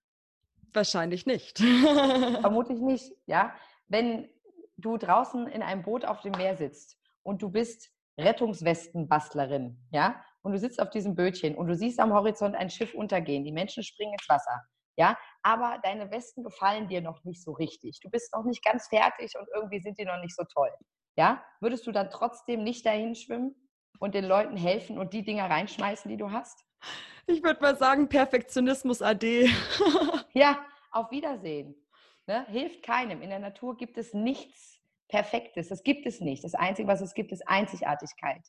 Wahrscheinlich 0.73 1.25
nicht. 1.27 1.59
Vermutlich 2.41 2.81
nicht, 2.81 3.13
ja. 3.27 3.55
Wenn 3.89 4.29
du 4.77 4.97
draußen 4.97 5.47
in 5.49 5.63
einem 5.63 5.83
Boot 5.83 6.05
auf 6.05 6.21
dem 6.21 6.33
Meer 6.33 6.57
sitzt 6.57 6.99
und 7.23 7.43
du 7.43 7.51
bist 7.51 7.91
Rettungswestenbastlerin, 8.19 9.79
ja, 9.91 10.23
und 10.43 10.53
du 10.53 10.59
sitzt 10.59 10.81
auf 10.81 10.91
diesem 10.91 11.15
Bötchen 11.15 11.55
und 11.55 11.69
du 11.69 11.77
siehst 11.77 12.01
am 12.01 12.13
Horizont 12.13 12.55
ein 12.55 12.71
Schiff 12.71 12.95
untergehen, 12.95 13.45
die 13.45 13.53
Menschen 13.53 13.83
springen 13.83 14.13
ins 14.13 14.29
Wasser, 14.29 14.63
ja, 14.97 15.17
aber 15.43 15.79
deine 15.83 16.11
Westen 16.11 16.43
gefallen 16.43 16.89
dir 16.89 17.01
noch 17.01 17.25
nicht 17.25 17.43
so 17.43 17.53
richtig. 17.53 18.01
Du 18.01 18.11
bist 18.11 18.33
noch 18.35 18.45
nicht 18.45 18.65
ganz 18.65 18.89
fertig 18.89 19.33
und 19.39 19.49
irgendwie 19.55 19.81
sind 19.81 19.99
die 19.99 20.05
noch 20.05 20.21
nicht 20.21 20.37
so 20.37 20.45
toll. 20.45 20.71
Ja, 21.17 21.45
würdest 21.61 21.87
du 21.87 21.93
dann 21.93 22.11
trotzdem 22.11 22.63
nicht 22.63 22.87
dahin 22.87 23.15
schwimmen 23.15 23.55
und 23.99 24.15
den 24.15 24.25
Leuten 24.25 24.57
helfen 24.57 24.99
und 24.99 25.13
die 25.13 25.23
Dinger 25.23 25.49
reinschmeißen, 25.51 26.11
die 26.11 26.17
du 26.17 26.31
hast? 26.31 26.65
Ich 27.27 27.43
würde 27.43 27.61
mal 27.61 27.77
sagen, 27.77 28.09
Perfektionismus 28.09 29.03
AD. 29.03 29.51
ja, 30.33 30.65
auf 30.91 31.11
Wiedersehen. 31.11 31.75
Ne? 32.27 32.47
Hilft 32.47 32.83
keinem. 32.83 33.23
In 33.23 33.31
der 33.31 33.39
Natur 33.39 33.77
gibt 33.77 33.99
es 33.99 34.15
nichts 34.15 34.81
Perfektes. 35.09 35.69
Das 35.69 35.83
gibt 35.83 36.07
es 36.07 36.21
nicht. 36.21 36.45
Das 36.45 36.55
Einzige, 36.55 36.89
was 36.89 37.01
es 37.01 37.15
gibt, 37.15 37.33
ist 37.33 37.47
Einzigartigkeit. 37.47 38.47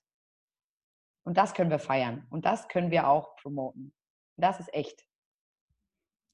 Und 1.24 1.38
das 1.38 1.54
können 1.54 1.70
wir 1.70 1.80
feiern. 1.80 2.28
Und 2.30 2.46
das 2.46 2.68
können 2.68 2.92
wir 2.92 3.08
auch 3.08 3.36
promoten. 3.38 3.94
Das 4.38 4.60
ist 4.60 4.74
echt. 4.74 5.06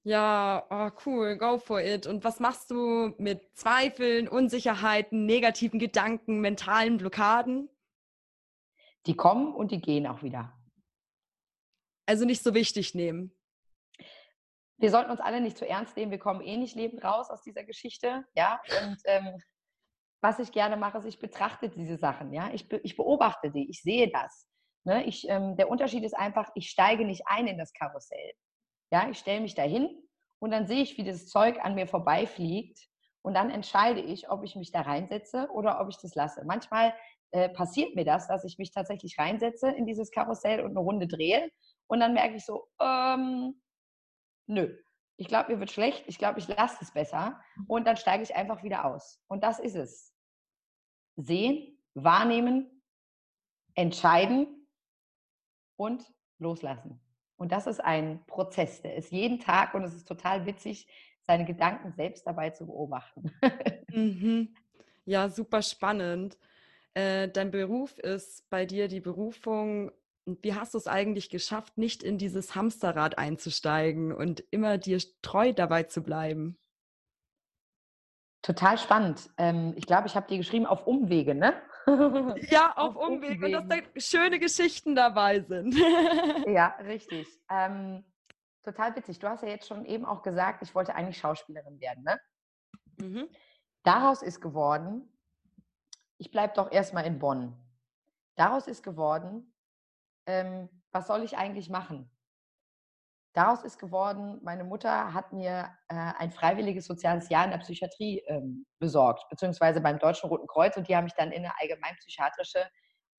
Ja, 0.08 0.66
oh, 0.70 0.90
cool, 1.06 1.36
go 1.36 1.58
for 1.58 1.82
it. 1.82 2.08
Und 2.08 2.24
was 2.24 2.40
machst 2.40 2.72
du 2.72 3.14
mit 3.18 3.54
Zweifeln, 3.58 4.30
Unsicherheiten, 4.30 5.26
negativen 5.26 5.80
Gedanken, 5.80 6.40
mentalen 6.40 6.98
Blockaden? 6.98 7.70
Die 9.06 9.18
kommen 9.18 9.54
und 9.54 9.72
die 9.72 9.82
gehen 9.82 10.08
auch 10.08 10.24
wieder. 10.24 10.58
Also 12.06 12.24
nicht 12.24 12.42
so 12.42 12.54
wichtig 12.54 12.96
nehmen. 12.96 13.34
Wir 14.78 14.92
sollten 14.92 15.12
uns 15.12 15.20
alle 15.20 15.42
nicht 15.42 15.58
zu 15.58 15.68
ernst 15.68 15.98
nehmen. 15.98 16.12
Wir 16.12 16.20
kommen 16.20 16.40
eh 16.40 16.56
nicht 16.56 16.78
lebend 16.78 17.04
raus 17.04 17.30
aus 17.30 17.42
dieser 17.42 17.66
Geschichte. 17.66 18.24
Ja, 18.34 18.62
und 18.86 18.98
ähm, 19.04 19.42
was 20.22 20.40
ich 20.40 20.54
gerne 20.54 20.78
mache, 20.78 21.00
ist, 21.00 21.06
ich 21.06 21.20
betrachte 21.20 21.68
diese 21.68 21.98
Sachen. 21.98 22.32
Ja, 22.32 22.50
ich, 22.54 22.70
be 22.70 22.78
ich 22.78 22.96
beobachte 22.96 23.52
die. 23.52 23.70
Ich 23.70 23.82
sehe 23.82 24.10
das. 24.10 24.48
Ne? 24.86 25.04
Ich, 25.04 25.28
ähm, 25.28 25.58
der 25.58 25.70
Unterschied 25.70 26.06
ist 26.06 26.16
einfach, 26.16 26.50
ich 26.56 26.70
steige 26.70 27.04
nicht 27.04 27.24
ein 27.26 27.48
in 27.48 27.58
das 27.58 27.74
Karussell. 27.74 28.32
Ja, 28.92 29.10
ich 29.10 29.18
stelle 29.18 29.42
mich 29.42 29.56
dahin 29.56 29.90
und 30.40 30.52
dann 30.52 30.68
sehe 30.68 30.82
ich, 30.82 30.98
wie 30.98 31.04
das 31.04 31.28
Zeug 31.28 31.60
an 31.62 31.76
mir 31.76 31.88
vorbeifliegt 31.88 32.80
und 33.22 33.34
dann 33.34 33.50
entscheide 33.50 34.00
ich, 34.00 34.30
ob 34.30 34.44
ich 34.44 34.56
mich 34.56 34.72
da 34.72 34.82
reinsetze 34.82 35.50
oder 35.52 35.82
ob 35.82 35.90
ich 35.90 35.98
das 35.98 36.16
lasse. 36.16 36.46
Manchmal 36.46 36.94
äh, 37.32 37.50
passiert 37.50 37.96
mir 37.96 38.06
das, 38.06 38.28
dass 38.28 38.46
ich 38.46 38.58
mich 38.58 38.72
tatsächlich 38.72 39.18
reinsetze 39.20 39.70
in 39.70 39.86
dieses 39.86 40.12
Karussell 40.12 40.62
und 40.62 40.72
eine 40.72 40.80
Runde 40.80 41.08
drehe 41.08 41.52
und 41.88 42.00
dann 42.00 42.14
merke 42.14 42.36
ich 42.36 42.46
so, 42.46 42.68
ähm, 42.80 43.62
nö, 44.48 44.78
ich 45.18 45.28
glaube, 45.28 45.52
mir 45.52 45.60
wird 45.60 45.72
schlecht, 45.72 46.06
ich 46.08 46.20
glaube, 46.20 46.40
ich 46.40 46.48
lasse 46.48 46.78
es 46.82 46.92
besser 46.92 47.42
und 47.68 47.86
dann 47.86 47.98
steige 47.98 48.24
ich 48.24 48.36
einfach 48.36 48.64
wieder 48.64 48.86
aus. 48.86 49.20
Und 49.28 49.44
das 49.44 49.60
ist 49.60 49.76
es. 49.76 50.14
Sehen, 51.16 51.84
wahrnehmen, 51.96 52.84
entscheiden 53.74 54.68
und 55.76 56.06
loslassen. 56.38 57.02
Und 57.38 57.52
das 57.52 57.68
ist 57.68 57.80
ein 57.80 58.20
Prozess, 58.26 58.82
der 58.82 58.96
ist 58.96 59.12
jeden 59.12 59.40
Tag 59.40 59.74
und 59.74 59.84
es 59.84 59.94
ist 59.94 60.08
total 60.08 60.46
witzig, 60.46 60.88
seine 61.22 61.46
Gedanken 61.46 61.92
selbst 61.94 62.26
dabei 62.26 62.50
zu 62.50 62.66
beobachten. 62.66 63.32
mhm. 63.92 64.56
Ja, 65.06 65.30
super 65.30 65.62
spannend. 65.62 66.38
Äh, 66.94 67.30
dein 67.30 67.52
Beruf 67.52 68.00
ist 68.00 68.50
bei 68.50 68.66
dir 68.66 68.88
die 68.88 69.00
Berufung. 69.00 69.92
Wie 70.26 70.56
hast 70.56 70.74
du 70.74 70.78
es 70.78 70.88
eigentlich 70.88 71.30
geschafft, 71.30 71.78
nicht 71.78 72.02
in 72.02 72.18
dieses 72.18 72.56
Hamsterrad 72.56 73.18
einzusteigen 73.18 74.12
und 74.12 74.44
immer 74.52 74.78
dir 74.78 75.00
treu 75.22 75.54
dabei 75.54 75.84
zu 75.84 76.02
bleiben? 76.02 76.58
Total 78.42 78.78
spannend. 78.78 79.30
Ähm, 79.38 79.74
ich 79.76 79.86
glaube, 79.86 80.08
ich 80.08 80.16
habe 80.16 80.28
dir 80.28 80.38
geschrieben 80.38 80.66
auf 80.66 80.88
Umwege, 80.88 81.36
ne? 81.36 81.54
Ja, 82.50 82.74
auf, 82.76 82.96
auf 82.96 83.08
Umwege 83.08 83.46
und 83.46 83.52
dass 83.54 83.68
da 83.68 83.78
schöne 83.96 84.40
Geschichten 84.40 84.96
dabei 84.96 85.40
sind. 85.42 85.74
ja, 86.48 86.76
richtig. 86.84 87.28
Ähm, 87.50 88.04
total 88.64 88.96
witzig. 88.96 89.20
Du 89.20 89.28
hast 89.30 89.44
ja 89.44 89.50
jetzt 89.50 89.68
schon 89.68 89.86
eben 89.86 90.06
auch 90.06 90.22
gesagt, 90.22 90.62
ich 90.62 90.76
wollte 90.76 90.96
eigentlich 90.96 91.18
Schauspielerin 91.18 91.80
werden, 91.80 92.04
ne? 92.04 92.20
Mhm. 93.00 93.30
Daraus 93.84 94.22
ist 94.22 94.42
geworden, 94.42 95.08
ich 96.18 96.32
bleibe 96.32 96.54
doch 96.56 96.72
erstmal 96.72 97.06
in 97.06 97.20
Bonn. 97.20 97.56
Daraus 98.36 98.68
ist 98.68 98.84
geworden, 98.84 99.54
ähm, 100.26 100.70
was 100.92 101.08
soll 101.08 101.24
ich 101.24 101.38
eigentlich 101.38 101.70
machen? 101.70 102.10
Daraus 103.38 103.64
ist 103.64 103.78
geworden, 103.78 104.40
meine 104.42 104.64
Mutter 104.64 105.14
hat 105.14 105.32
mir 105.32 105.70
äh, 105.90 105.96
ein 106.18 106.32
freiwilliges 106.32 106.88
soziales 106.88 107.30
Jahr 107.30 107.46
in 107.46 107.52
der 107.52 107.60
Psychiatrie 107.60 108.24
ähm, 108.26 108.66
besorgt, 108.80 109.30
beziehungsweise 109.30 109.80
beim 109.80 110.00
Deutschen 110.00 110.28
Roten 110.28 110.48
Kreuz 110.48 110.76
und 110.76 110.88
die 110.88 110.96
haben 110.96 111.04
mich 111.04 111.14
dann 111.14 111.32
in 111.32 111.46
eine 111.46 111.54
allgemeinpsychiatrische 111.60 112.68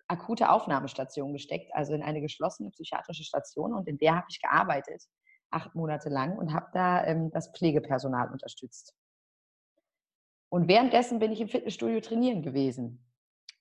akute 0.09 0.51
Aufnahmestation 0.51 1.33
gesteckt, 1.35 1.73
also 1.73 1.95
in 1.95 2.03
eine 2.03 2.21
geschlossene 2.21 2.71
psychiatrische 2.71 3.23
Station 3.23 3.73
und 3.73 3.87
in 3.87 3.97
der 3.97 4.17
habe 4.17 4.27
ich 4.29 4.43
gearbeitet, 4.43 5.05
acht 5.51 5.77
Monate 5.77 6.09
lang 6.09 6.37
und 6.37 6.53
habe 6.53 6.67
da 6.73 7.05
ähm, 7.05 7.31
das 7.31 7.53
Pflegepersonal 7.53 8.33
unterstützt. 8.33 8.97
Und 10.49 10.67
währenddessen 10.67 11.21
bin 11.21 11.31
ich 11.31 11.41
im 11.41 11.49
Fitnessstudio 11.49 12.01
trainieren 12.01 12.43
gewesen. 12.43 13.09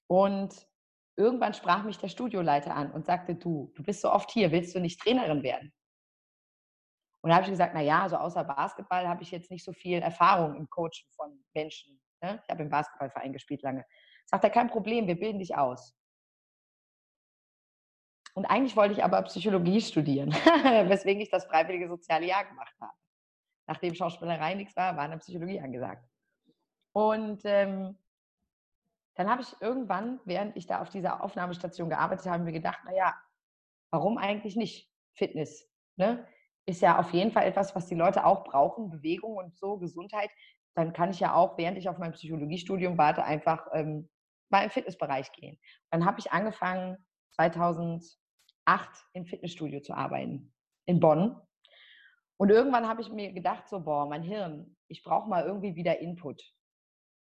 Und 0.07 0.67
irgendwann 1.17 1.53
sprach 1.53 1.83
mich 1.83 1.99
der 1.99 2.07
Studioleiter 2.07 2.75
an 2.75 2.91
und 2.91 3.05
sagte, 3.05 3.35
du, 3.35 3.71
du 3.75 3.83
bist 3.83 4.01
so 4.01 4.11
oft 4.11 4.31
hier, 4.31 4.51
willst 4.51 4.73
du 4.73 4.79
nicht 4.79 4.99
Trainerin 4.99 5.43
werden? 5.43 5.71
Und 7.27 7.31
da 7.31 7.35
habe 7.35 7.43
ich 7.43 7.51
gesagt, 7.51 7.73
na 7.73 7.81
ja, 7.81 8.03
also 8.03 8.15
außer 8.15 8.45
Basketball 8.45 9.05
habe 9.05 9.21
ich 9.21 9.31
jetzt 9.31 9.51
nicht 9.51 9.65
so 9.65 9.73
viel 9.73 9.99
Erfahrung 9.99 10.55
im 10.55 10.69
Coachen 10.69 11.11
von 11.13 11.43
Menschen. 11.53 11.99
Ne? 12.21 12.39
Ich 12.41 12.49
habe 12.49 12.63
im 12.63 12.69
Basketballverein 12.69 13.33
gespielt 13.33 13.63
lange. 13.63 13.85
Sagt 14.27 14.45
er, 14.45 14.49
kein 14.49 14.69
Problem, 14.69 15.07
wir 15.07 15.19
bilden 15.19 15.39
dich 15.39 15.53
aus. 15.53 15.93
Und 18.33 18.45
eigentlich 18.45 18.77
wollte 18.77 18.93
ich 18.93 19.03
aber 19.03 19.21
Psychologie 19.23 19.81
studieren, 19.81 20.31
weswegen 20.31 21.21
ich 21.21 21.29
das 21.29 21.43
freiwillige 21.43 21.89
soziale 21.89 22.25
Jahr 22.25 22.45
gemacht 22.45 22.73
habe. 22.79 22.93
Nachdem 23.67 23.93
Schauspielerei 23.93 24.53
nichts 24.53 24.77
war, 24.77 24.95
war 24.95 25.03
eine 25.03 25.17
Psychologie 25.17 25.59
angesagt. 25.59 26.07
Und 26.93 27.41
ähm, 27.43 27.97
dann 29.15 29.29
habe 29.29 29.41
ich 29.41 29.53
irgendwann, 29.59 30.21
während 30.23 30.55
ich 30.55 30.65
da 30.65 30.81
auf 30.81 30.91
dieser 30.91 31.21
Aufnahmestation 31.21 31.89
gearbeitet 31.89 32.27
habe, 32.27 32.45
mir 32.45 32.53
gedacht, 32.53 32.79
naja, 32.85 33.13
warum 33.91 34.17
eigentlich 34.17 34.55
nicht 34.55 34.89
Fitness? 35.13 35.69
Ne? 35.97 36.25
Ist 36.67 36.81
ja 36.81 36.99
auf 36.99 37.11
jeden 37.13 37.31
Fall 37.31 37.45
etwas, 37.45 37.75
was 37.75 37.87
die 37.87 37.95
Leute 37.95 38.25
auch 38.25 38.43
brauchen, 38.43 38.89
Bewegung 38.89 39.37
und 39.37 39.55
so, 39.55 39.77
Gesundheit. 39.77 40.29
Dann 40.75 40.93
kann 40.93 41.09
ich 41.09 41.19
ja 41.19 41.33
auch, 41.33 41.57
während 41.57 41.77
ich 41.77 41.89
auf 41.89 41.97
mein 41.97 42.11
Psychologiestudium 42.11 42.97
warte, 42.97 43.23
einfach 43.23 43.67
ähm, 43.73 44.09
mal 44.49 44.63
im 44.63 44.69
Fitnessbereich 44.69 45.31
gehen. 45.31 45.57
Dann 45.91 46.05
habe 46.05 46.19
ich 46.19 46.31
angefangen, 46.31 46.97
2008 47.35 48.17
im 49.13 49.25
Fitnessstudio 49.25 49.79
zu 49.79 49.93
arbeiten, 49.93 50.53
in 50.85 50.99
Bonn. 50.99 51.39
Und 52.37 52.49
irgendwann 52.49 52.87
habe 52.87 53.01
ich 53.01 53.09
mir 53.09 53.31
gedacht, 53.31 53.67
so, 53.69 53.79
boah, 53.79 54.05
mein 54.07 54.21
Hirn, 54.21 54.75
ich 54.87 55.03
brauche 55.03 55.29
mal 55.29 55.45
irgendwie 55.45 55.75
wieder 55.75 55.99
Input. 55.99 56.43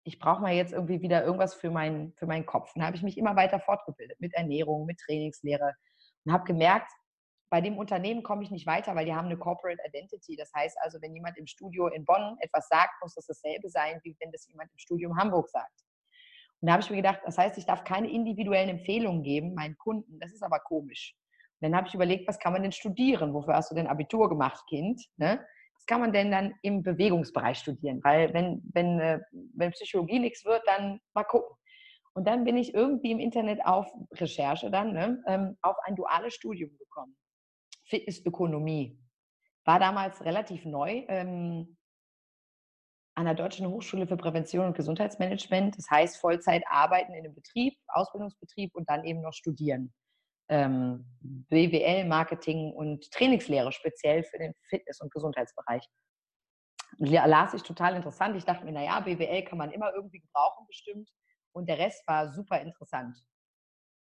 Ich 0.05 0.19
brauche 0.19 0.41
mal 0.41 0.53
jetzt 0.53 0.73
irgendwie 0.73 1.01
wieder 1.01 1.23
irgendwas 1.23 1.53
für, 1.53 1.69
mein, 1.69 2.13
für 2.15 2.27
meinen 2.27 2.45
Kopf. 2.45 2.73
Und 2.75 2.81
da 2.81 2.87
habe 2.87 2.97
ich 2.97 3.03
mich 3.03 3.17
immer 3.17 3.35
weiter 3.35 3.59
fortgebildet 3.59 4.19
mit 4.19 4.33
Ernährung, 4.33 4.85
mit 4.85 4.99
Trainingslehre 4.99 5.73
und 6.25 6.33
habe 6.33 6.45
gemerkt, 6.45 6.91
bei 7.53 7.61
dem 7.61 7.77
Unternehmen 7.77 8.23
komme 8.23 8.41
ich 8.41 8.49
nicht 8.49 8.65
weiter, 8.65 8.95
weil 8.95 9.05
die 9.05 9.13
haben 9.13 9.27
eine 9.27 9.37
Corporate 9.37 9.79
Identity. 9.87 10.35
Das 10.35 10.51
heißt 10.55 10.75
also, 10.81 10.99
wenn 11.03 11.13
jemand 11.13 11.37
im 11.37 11.45
Studio 11.45 11.85
in 11.85 12.03
Bonn 12.03 12.35
etwas 12.39 12.67
sagt, 12.67 12.99
muss 12.99 13.13
das 13.13 13.27
dasselbe 13.27 13.69
sein, 13.69 13.99
wie 14.01 14.17
wenn 14.19 14.31
das 14.31 14.47
jemand 14.47 14.71
im 14.71 14.77
Studio 14.79 15.11
in 15.11 15.17
Hamburg 15.17 15.47
sagt. 15.49 15.83
Und 16.61 16.67
da 16.67 16.71
habe 16.71 16.81
ich 16.81 16.89
mir 16.89 16.95
gedacht, 16.95 17.19
das 17.23 17.37
heißt, 17.37 17.55
ich 17.59 17.67
darf 17.67 17.83
keine 17.83 18.09
individuellen 18.09 18.69
Empfehlungen 18.69 19.21
geben 19.21 19.53
meinen 19.53 19.77
Kunden. 19.77 20.19
Das 20.19 20.33
ist 20.33 20.41
aber 20.41 20.61
komisch. 20.61 21.15
Und 21.61 21.69
Dann 21.69 21.77
habe 21.77 21.87
ich 21.87 21.93
überlegt, 21.93 22.27
was 22.27 22.39
kann 22.39 22.53
man 22.53 22.63
denn 22.63 22.71
studieren? 22.71 23.35
Wofür 23.35 23.53
hast 23.53 23.69
du 23.69 23.75
denn 23.75 23.85
Abitur 23.85 24.29
gemacht, 24.29 24.65
Kind? 24.67 24.99
Ne? 25.17 25.45
Was 25.75 25.85
kann 25.85 26.01
man 26.01 26.11
denn 26.11 26.31
dann 26.31 26.55
im 26.63 26.81
Bewegungsbereich 26.81 27.59
studieren? 27.59 27.99
Weil 28.03 28.33
wenn, 28.33 28.63
wenn, 28.73 28.99
äh, 28.99 29.19
wenn 29.53 29.69
Psychologie 29.73 30.17
nichts 30.17 30.43
wird, 30.43 30.63
dann 30.65 30.99
mal 31.13 31.23
gucken. 31.23 31.55
Und 32.15 32.27
dann 32.27 32.45
bin 32.45 32.57
ich 32.57 32.73
irgendwie 32.73 33.11
im 33.11 33.19
Internet 33.19 33.63
auf 33.63 33.93
Recherche 34.13 34.71
dann 34.71 34.93
ne, 34.93 35.23
ähm, 35.27 35.55
auf 35.61 35.75
ein 35.83 35.95
duales 35.95 36.33
Studium 36.33 36.75
gekommen. 36.79 37.15
Fitnessökonomie. 37.93 38.99
War 39.65 39.79
damals 39.79 40.25
relativ 40.25 40.65
neu 40.65 41.05
ähm, 41.07 41.77
an 43.15 43.25
der 43.25 43.35
Deutschen 43.35 43.67
Hochschule 43.67 44.07
für 44.07 44.17
Prävention 44.17 44.65
und 44.65 44.75
Gesundheitsmanagement. 44.75 45.77
Das 45.77 45.89
heißt 45.91 46.17
Vollzeit 46.17 46.63
arbeiten 46.67 47.13
in 47.13 47.19
einem 47.19 47.35
Betrieb, 47.35 47.77
Ausbildungsbetrieb 47.87 48.73
und 48.73 48.89
dann 48.89 49.03
eben 49.05 49.21
noch 49.21 49.33
studieren. 49.33 49.93
Ähm, 50.49 51.05
BWL, 51.21 52.05
Marketing 52.05 52.73
und 52.73 53.09
Trainingslehre 53.11 53.71
speziell 53.71 54.23
für 54.23 54.39
den 54.39 54.53
Fitness- 54.69 54.99
und 54.99 55.13
Gesundheitsbereich. 55.13 55.87
Las 56.97 57.53
ich 57.53 57.63
total 57.63 57.95
interessant. 57.95 58.35
Ich 58.35 58.45
dachte 58.45 58.65
mir, 58.65 58.71
naja, 58.71 58.99
BWL 58.99 59.43
kann 59.43 59.57
man 59.57 59.71
immer 59.71 59.93
irgendwie 59.93 60.19
gebrauchen, 60.19 60.65
bestimmt. 60.67 61.09
Und 61.53 61.69
der 61.69 61.77
Rest 61.77 62.05
war 62.07 62.31
super 62.31 62.59
interessant. 62.59 63.15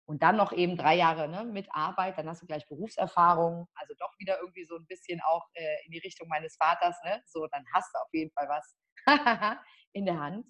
Und 0.10 0.24
dann 0.24 0.38
noch 0.38 0.52
eben 0.52 0.76
drei 0.76 0.96
Jahre 0.96 1.28
ne, 1.28 1.44
mit 1.44 1.68
Arbeit, 1.70 2.18
dann 2.18 2.28
hast 2.28 2.42
du 2.42 2.48
gleich 2.48 2.68
Berufserfahrung, 2.68 3.68
also 3.76 3.94
doch 4.00 4.12
wieder 4.18 4.40
irgendwie 4.40 4.66
so 4.66 4.76
ein 4.76 4.88
bisschen 4.88 5.22
auch 5.22 5.46
äh, 5.54 5.86
in 5.86 5.92
die 5.92 6.00
Richtung 6.00 6.28
meines 6.28 6.58
Vaters, 6.58 6.98
ne? 7.06 7.22
So, 7.28 7.46
dann 7.46 7.64
hast 7.76 7.94
du 7.94 8.00
auf 8.00 8.08
jeden 8.12 8.32
Fall 8.32 8.50
was 8.50 8.76
in 9.94 10.08
der 10.08 10.20
Hand. 10.20 10.48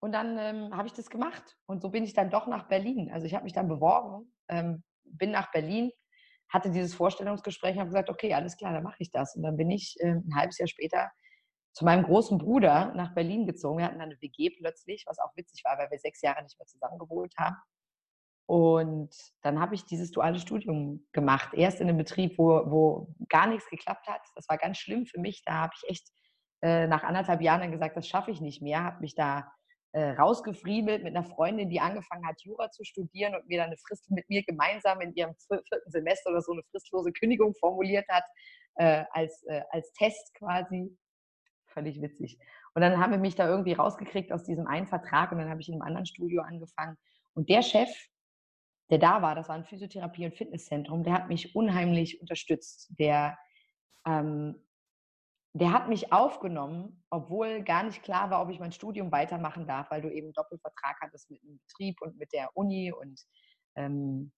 Und 0.00 0.10
dann 0.10 0.38
ähm, 0.38 0.76
habe 0.76 0.88
ich 0.88 0.92
das 0.92 1.08
gemacht. 1.08 1.56
Und 1.66 1.82
so 1.82 1.90
bin 1.90 2.02
ich 2.02 2.14
dann 2.14 2.30
doch 2.30 2.48
nach 2.48 2.66
Berlin. 2.66 3.12
Also 3.12 3.28
ich 3.28 3.34
habe 3.34 3.44
mich 3.44 3.52
dann 3.52 3.68
beworben, 3.68 4.34
ähm, 4.48 4.82
bin 5.04 5.30
nach 5.30 5.52
Berlin, 5.52 5.92
hatte 6.48 6.72
dieses 6.72 6.96
Vorstellungsgespräch 6.96 7.74
und 7.74 7.82
habe 7.82 7.90
gesagt, 7.90 8.10
okay, 8.10 8.34
alles 8.34 8.56
klar, 8.56 8.72
dann 8.72 8.82
mache 8.82 8.96
ich 8.98 9.12
das. 9.12 9.36
Und 9.36 9.44
dann 9.44 9.56
bin 9.56 9.70
ich 9.70 9.94
äh, 10.00 10.14
ein 10.14 10.34
halbes 10.34 10.58
Jahr 10.58 10.66
später 10.66 11.12
zu 11.74 11.84
meinem 11.84 12.02
großen 12.02 12.38
Bruder 12.38 12.92
nach 12.96 13.14
Berlin 13.14 13.46
gezogen. 13.46 13.78
Wir 13.78 13.84
hatten 13.84 14.00
dann 14.00 14.10
eine 14.10 14.20
WG 14.20 14.50
plötzlich, 14.50 15.04
was 15.06 15.20
auch 15.20 15.30
witzig 15.36 15.62
war, 15.62 15.78
weil 15.78 15.92
wir 15.92 15.98
sechs 16.00 16.20
Jahre 16.22 16.42
nicht 16.42 16.58
mehr 16.58 16.66
zusammen 16.66 16.98
gewohnt 16.98 17.34
haben. 17.38 17.54
Und 18.46 19.14
dann 19.42 19.60
habe 19.60 19.74
ich 19.74 19.84
dieses 19.84 20.10
duale 20.10 20.38
Studium 20.38 21.06
gemacht. 21.12 21.54
Erst 21.54 21.80
in 21.80 21.88
einem 21.88 21.98
Betrieb, 21.98 22.38
wo, 22.38 22.70
wo 22.70 23.14
gar 23.28 23.46
nichts 23.46 23.68
geklappt 23.70 24.06
hat. 24.08 24.22
Das 24.34 24.48
war 24.48 24.58
ganz 24.58 24.78
schlimm 24.78 25.06
für 25.06 25.20
mich. 25.20 25.42
Da 25.44 25.54
habe 25.54 25.72
ich 25.76 25.90
echt 25.90 26.08
äh, 26.62 26.86
nach 26.86 27.02
anderthalb 27.02 27.40
Jahren 27.40 27.60
dann 27.60 27.72
gesagt, 27.72 27.96
das 27.96 28.08
schaffe 28.08 28.30
ich 28.30 28.40
nicht 28.40 28.62
mehr. 28.62 28.84
Habe 28.84 29.00
mich 29.00 29.14
da 29.14 29.52
äh, 29.92 30.10
rausgefriemelt 30.10 31.02
mit 31.02 31.14
einer 31.14 31.24
Freundin, 31.24 31.68
die 31.68 31.80
angefangen 31.80 32.26
hat, 32.26 32.40
Jura 32.42 32.70
zu 32.70 32.84
studieren 32.84 33.34
und 33.34 33.46
mir 33.46 33.58
dann 33.58 33.66
eine 33.68 33.76
Frist 33.76 34.10
mit 34.10 34.28
mir 34.28 34.42
gemeinsam 34.42 35.00
in 35.00 35.14
ihrem 35.14 35.34
vierten 35.36 35.90
Semester 35.90 36.30
oder 36.30 36.40
so 36.40 36.52
eine 36.52 36.62
fristlose 36.70 37.12
Kündigung 37.12 37.54
formuliert 37.54 38.06
hat, 38.08 38.24
äh, 38.76 39.04
als, 39.10 39.42
äh, 39.44 39.62
als 39.70 39.92
Test 39.92 40.34
quasi. 40.34 40.96
Völlig 41.66 42.00
witzig. 42.00 42.38
Und 42.74 42.82
dann 42.82 42.98
haben 42.98 43.12
wir 43.12 43.18
mich 43.18 43.34
da 43.34 43.46
irgendwie 43.46 43.72
rausgekriegt 43.72 44.32
aus 44.32 44.44
diesem 44.44 44.66
einen 44.66 44.86
Vertrag 44.86 45.32
und 45.32 45.38
dann 45.38 45.50
habe 45.50 45.60
ich 45.60 45.68
in 45.68 45.74
einem 45.74 45.82
anderen 45.82 46.06
Studio 46.06 46.42
angefangen. 46.42 46.96
Und 47.34 47.48
der 47.48 47.62
Chef, 47.62 47.90
der 48.90 48.98
da 48.98 49.22
war, 49.22 49.34
das 49.34 49.48
war 49.48 49.56
ein 49.56 49.64
Physiotherapie- 49.64 50.26
und 50.26 50.34
Fitnesszentrum, 50.36 51.04
der 51.04 51.14
hat 51.14 51.28
mich 51.28 51.54
unheimlich 51.54 52.20
unterstützt. 52.20 52.92
Der, 52.98 53.38
ähm, 54.06 54.66
der 55.54 55.72
hat 55.72 55.88
mich 55.88 56.12
aufgenommen, 56.12 57.04
obwohl 57.10 57.62
gar 57.62 57.82
nicht 57.82 58.02
klar 58.02 58.30
war, 58.30 58.42
ob 58.42 58.50
ich 58.50 58.60
mein 58.60 58.72
Studium 58.72 59.12
weitermachen 59.12 59.66
darf, 59.66 59.90
weil 59.90 60.02
du 60.02 60.10
eben 60.10 60.32
Doppelvertrag 60.32 60.96
hattest 61.00 61.30
mit 61.30 61.42
dem 61.42 61.58
Betrieb 61.58 62.00
und 62.02 62.16
mit 62.18 62.32
der 62.32 62.50
Uni 62.54 62.92
und 62.92 63.20
ähm, 63.76 64.32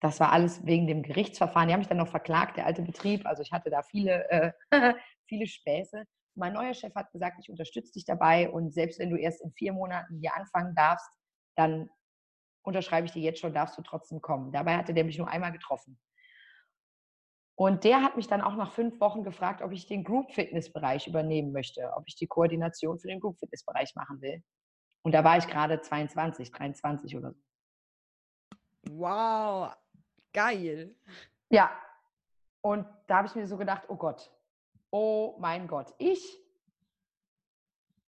das 0.00 0.18
war 0.18 0.32
alles 0.32 0.64
wegen 0.64 0.86
dem 0.86 1.02
Gerichtsverfahren. 1.02 1.68
Die 1.68 1.74
haben 1.74 1.80
mich 1.80 1.88
dann 1.88 1.98
noch 1.98 2.08
verklagt, 2.08 2.56
der 2.56 2.66
alte 2.66 2.82
Betrieb. 2.82 3.26
Also 3.26 3.42
ich 3.42 3.52
hatte 3.52 3.68
da 3.68 3.82
viele, 3.82 4.28
äh, 4.30 4.52
viele 5.28 5.46
Späße. 5.46 6.04
Mein 6.34 6.54
neuer 6.54 6.72
Chef 6.72 6.94
hat 6.94 7.12
gesagt, 7.12 7.36
ich 7.40 7.50
unterstütze 7.50 7.92
dich 7.92 8.06
dabei 8.06 8.48
und 8.48 8.72
selbst 8.72 8.98
wenn 8.98 9.10
du 9.10 9.16
erst 9.16 9.42
in 9.42 9.52
vier 9.52 9.72
Monaten 9.72 10.18
hier 10.18 10.34
anfangen 10.34 10.74
darfst, 10.74 11.08
dann 11.56 11.90
unterschreibe 12.70 13.06
ich 13.06 13.12
dir 13.12 13.22
jetzt 13.22 13.40
schon, 13.40 13.52
darfst 13.52 13.76
du 13.76 13.82
trotzdem 13.82 14.20
kommen. 14.20 14.52
Dabei 14.52 14.76
hatte 14.76 14.94
der 14.94 15.04
mich 15.04 15.18
nur 15.18 15.28
einmal 15.28 15.52
getroffen. 15.52 15.98
Und 17.56 17.84
der 17.84 18.02
hat 18.02 18.16
mich 18.16 18.26
dann 18.26 18.40
auch 18.40 18.56
nach 18.56 18.72
fünf 18.72 19.00
Wochen 19.00 19.22
gefragt, 19.22 19.60
ob 19.60 19.72
ich 19.72 19.86
den 19.86 20.02
Group 20.02 20.32
Fitness 20.32 20.72
Bereich 20.72 21.06
übernehmen 21.06 21.52
möchte, 21.52 21.92
ob 21.94 22.04
ich 22.06 22.16
die 22.16 22.26
Koordination 22.26 22.98
für 22.98 23.08
den 23.08 23.20
Group 23.20 23.38
Fitness 23.38 23.64
Bereich 23.64 23.94
machen 23.94 24.20
will. 24.22 24.42
Und 25.02 25.12
da 25.12 25.24
war 25.24 25.36
ich 25.36 25.46
gerade 25.46 25.80
22, 25.80 26.50
23 26.50 27.16
oder 27.16 27.32
so. 27.32 27.40
Wow, 28.88 29.74
geil. 30.32 30.94
Ja. 31.50 31.70
Und 32.62 32.86
da 33.06 33.18
habe 33.18 33.26
ich 33.28 33.34
mir 33.34 33.46
so 33.46 33.58
gedacht, 33.58 33.84
oh 33.88 33.96
Gott, 33.96 34.30
oh 34.90 35.36
mein 35.38 35.66
Gott, 35.66 35.94
ich 35.98 36.38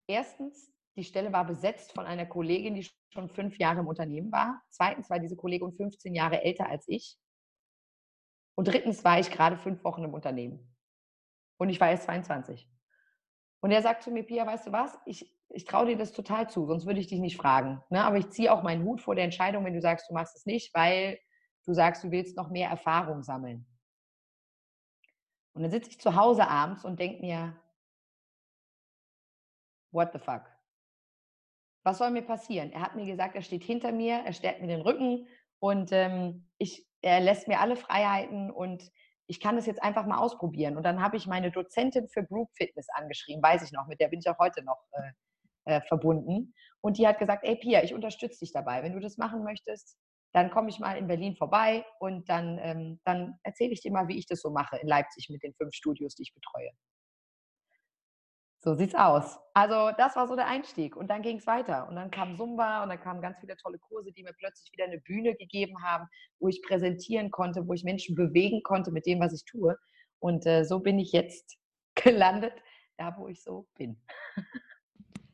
erstens 0.07 0.73
die 0.97 1.05
Stelle 1.05 1.33
war 1.33 1.47
besetzt 1.47 1.93
von 1.93 2.07
einer 2.07 2.27
Kollegin, 2.27 2.75
die 2.75 2.89
schon 3.13 3.29
fünf 3.29 3.59
Jahre 3.59 3.81
im 3.81 3.87
Unternehmen 3.87 4.33
war. 4.33 4.63
Zweitens 4.71 5.11
war 5.11 5.19
diese 5.19 5.37
Kollegin 5.37 5.73
15 5.73 6.15
Jahre 6.15 6.43
älter 6.43 6.69
als 6.69 6.85
ich. 6.89 7.19
Und 8.55 8.69
drittens 8.69 9.05
war 9.05 9.19
ich 9.19 9.31
gerade 9.31 9.57
fünf 9.57 9.85
Wochen 9.85 10.05
im 10.05 10.15
Unternehmen. 10.15 10.75
Und 11.59 11.69
ich 11.69 11.81
war 11.81 11.91
erst 11.91 12.05
22. 12.05 12.69
Und 13.61 13.71
er 13.71 13.83
sagt 13.83 14.03
zu 14.03 14.11
mir, 14.11 14.25
Pia, 14.25 14.47
weißt 14.47 14.67
du 14.67 14.73
was? 14.73 14.99
Ich, 15.07 15.33
ich 15.49 15.65
traue 15.65 15.87
dir 15.87 15.97
das 15.97 16.13
total 16.13 16.51
zu, 16.51 16.67
sonst 16.67 16.87
würde 16.87 17.01
ich 17.01 17.07
dich 17.07 17.21
nicht 17.21 17.37
fragen. 17.37 17.83
Ne? 17.91 18.03
Aber 18.03 18.17
ich 18.17 18.31
ziehe 18.31 18.53
auch 18.53 18.63
meinen 18.63 18.85
Hut 18.85 19.01
vor 19.01 19.15
der 19.15 19.25
Entscheidung, 19.25 19.65
wenn 19.65 19.75
du 19.75 19.81
sagst, 19.81 20.11
du 20.11 20.15
machst 20.15 20.37
es 20.37 20.47
nicht, 20.47 20.75
weil 20.75 21.19
du 21.65 21.73
sagst, 21.73 22.03
du 22.03 22.11
willst 22.11 22.37
noch 22.37 22.51
mehr 22.51 22.69
Erfahrung 22.69 23.23
sammeln. 23.23 23.67
Und 25.55 25.63
dann 25.63 25.71
sitze 25.71 25.91
ich 25.91 26.01
zu 26.01 26.17
Hause 26.17 26.49
abends 26.49 26.85
und 26.85 26.99
denke 26.99 27.21
mir, 27.21 27.61
what 29.93 30.13
the 30.13 30.19
fuck? 30.19 30.52
Was 31.83 31.99
soll 31.99 32.11
mir 32.11 32.23
passieren? 32.23 32.73
Er 32.73 32.83
hat 32.83 32.97
mir 32.97 33.07
gesagt, 33.07 33.35
er 33.35 33.43
steht 33.43 33.65
hinter 33.65 33.93
mir, 33.93 34.23
er 34.25 34.33
stärkt 34.33 34.61
mir 34.61 34.69
den 34.69 34.83
Rücken 34.83 35.27
und 35.59 35.91
ähm, 35.93 36.49
ich, 36.59 36.87
er 37.03 37.21
lässt 37.21 37.49
mir 37.49 37.61
alle 37.61 37.77
Freiheiten 37.77 38.51
und 38.51 38.91
ich 39.27 39.41
kann 39.41 39.57
das 39.57 39.67
jetzt 39.67 39.83
einfach 39.83 40.07
mal 40.07 40.19
ausprobieren. 40.19 40.77
Und 40.77 40.83
dann 40.85 41.03
habe 41.03 41.17
ich 41.17 41.27
meine 41.27 41.51
Dozentin 41.51 42.09
für 42.09 42.25
Group 42.25 42.51
Fitness 42.55 42.89
angeschrieben, 42.95 43.43
weiß 43.43 43.63
ich 43.63 43.73
noch, 43.73 43.87
mit 43.87 44.01
der 44.01 44.09
bin 44.09 44.21
ich 44.21 44.29
auch 44.29 44.39
heute 44.39 44.63
noch 44.63 44.85
äh, 44.93 45.77
äh, 45.77 45.81
verbunden. 45.83 46.55
Und 46.81 46.99
die 46.99 47.07
hat 47.07 47.19
gesagt, 47.19 47.45
ey 47.45 47.57
Pia, 47.57 47.83
ich 47.83 47.95
unterstütze 47.95 48.41
dich 48.41 48.53
dabei. 48.53 48.83
Wenn 48.83 48.93
du 48.93 49.01
das 49.01 49.17
machen 49.17 49.45
möchtest, 49.45 49.97
dann 50.33 50.51
komme 50.51 50.71
ich 50.71 50.79
mal 50.79 50.97
in 50.97 51.07
Berlin 51.07 51.37
vorbei 51.37 51.85
und 52.01 52.29
dann, 52.29 52.59
ähm, 52.59 53.01
dann 53.05 53.39
erzähle 53.43 53.73
ich 53.73 53.83
dir 53.83 53.93
mal, 53.93 54.09
wie 54.09 54.19
ich 54.19 54.27
das 54.27 54.41
so 54.41 54.51
mache 54.51 54.79
in 54.79 54.89
Leipzig 54.89 55.29
mit 55.31 55.43
den 55.43 55.55
fünf 55.55 55.75
Studios, 55.75 56.15
die 56.15 56.23
ich 56.23 56.35
betreue. 56.35 56.71
So 58.65 58.75
sieht's 58.75 58.95
aus. 58.95 59.41
Also 59.55 59.91
das 59.99 60.15
war 60.15 60.29
so 60.29 60.37
der 60.37 60.47
Einstieg. 60.47 60.97
Und 60.97 61.09
dann 61.09 61.23
ging 61.23 61.39
es 61.39 61.47
weiter. 61.49 61.89
Und 61.89 61.97
dann 61.97 62.13
kam 62.13 62.37
Zumba 62.37 62.85
und 62.85 62.91
dann 62.91 63.01
kamen 63.01 63.21
ganz 63.21 63.39
viele 63.41 63.57
tolle 63.57 63.79
Kurse, 63.79 64.13
die 64.13 64.23
mir 64.23 64.33
plötzlich 64.35 64.71
wieder 64.73 64.85
eine 64.85 65.01
Bühne 65.01 65.35
gegeben 65.35 65.83
haben, 65.83 66.07
wo 66.39 66.49
ich 66.49 66.63
präsentieren 66.63 67.33
konnte, 67.33 67.67
wo 67.67 67.73
ich 67.73 67.83
Menschen 67.83 68.15
bewegen 68.15 68.63
konnte 68.63 68.93
mit 68.93 69.05
dem, 69.07 69.19
was 69.19 69.33
ich 69.33 69.45
tue. 69.45 69.77
Und 70.21 70.47
äh, 70.47 70.65
so 70.65 70.79
bin 70.79 71.01
ich 71.01 71.11
jetzt 71.11 71.59
gelandet, 71.97 72.55
da 72.97 73.17
wo 73.19 73.27
ich 73.27 73.43
so 73.43 73.67
bin. 73.75 74.01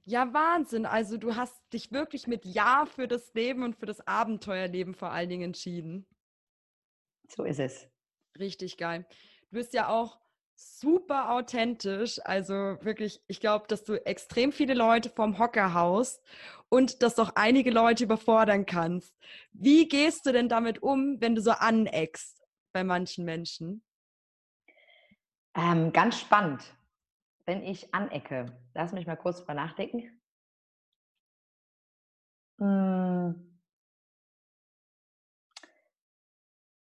Ja, 0.05 0.33
Wahnsinn. 0.33 0.87
Also 0.87 1.19
du 1.19 1.37
hast 1.37 1.55
dich 1.71 1.93
wirklich 1.93 2.27
mit 2.27 2.47
Ja 2.47 2.87
für 2.87 3.07
das 3.07 3.35
Leben 3.35 3.63
und 3.63 3.77
für 3.77 3.85
das 3.85 4.01
Abenteuerleben 4.07 4.95
vor 4.95 5.11
allen 5.11 5.29
Dingen 5.29 5.43
entschieden. 5.43 6.07
So 7.29 7.45
ist 7.45 7.61
es. 7.61 7.91
Richtig 8.39 8.79
geil. 8.79 9.05
Du 9.51 9.57
bist 9.57 9.75
ja 9.75 9.91
auch 9.91 10.19
super 10.59 11.31
authentisch. 11.31 12.21
Also 12.25 12.55
wirklich, 12.83 13.23
ich 13.29 13.41
glaube, 13.41 13.67
dass 13.69 13.85
du 13.85 13.95
extrem 14.05 14.53
viele 14.53 14.75
Leute 14.75 15.09
vom 15.09 15.39
Hocker 15.39 15.73
haust 15.75 16.23
und 16.69 17.03
dass 17.03 17.15
doch 17.15 17.33
einige 17.37 17.71
Leute 17.71 18.05
überfordern 18.05 18.67
kannst. 18.67 19.17
Wie 19.53 19.89
gehst 19.89 20.27
du 20.27 20.33
denn 20.33 20.49
damit 20.49 20.83
um, 20.83 21.21
wenn 21.21 21.35
du 21.35 21.41
so 21.41 21.53
aneckst 21.53 22.43
bei 22.73 22.83
manchen 22.83 23.25
Menschen? 23.25 23.85
Ähm, 25.55 25.93
ganz 25.93 26.21
spannend, 26.21 26.63
wenn 27.47 27.63
ich 27.63 27.95
anecke. 27.95 28.47
Lass 28.75 28.93
mich 28.93 29.07
mal 29.07 29.17
kurz 29.17 29.39
drüber 29.39 29.55
nachdenken. 29.55 30.21
Hm. 32.59 33.45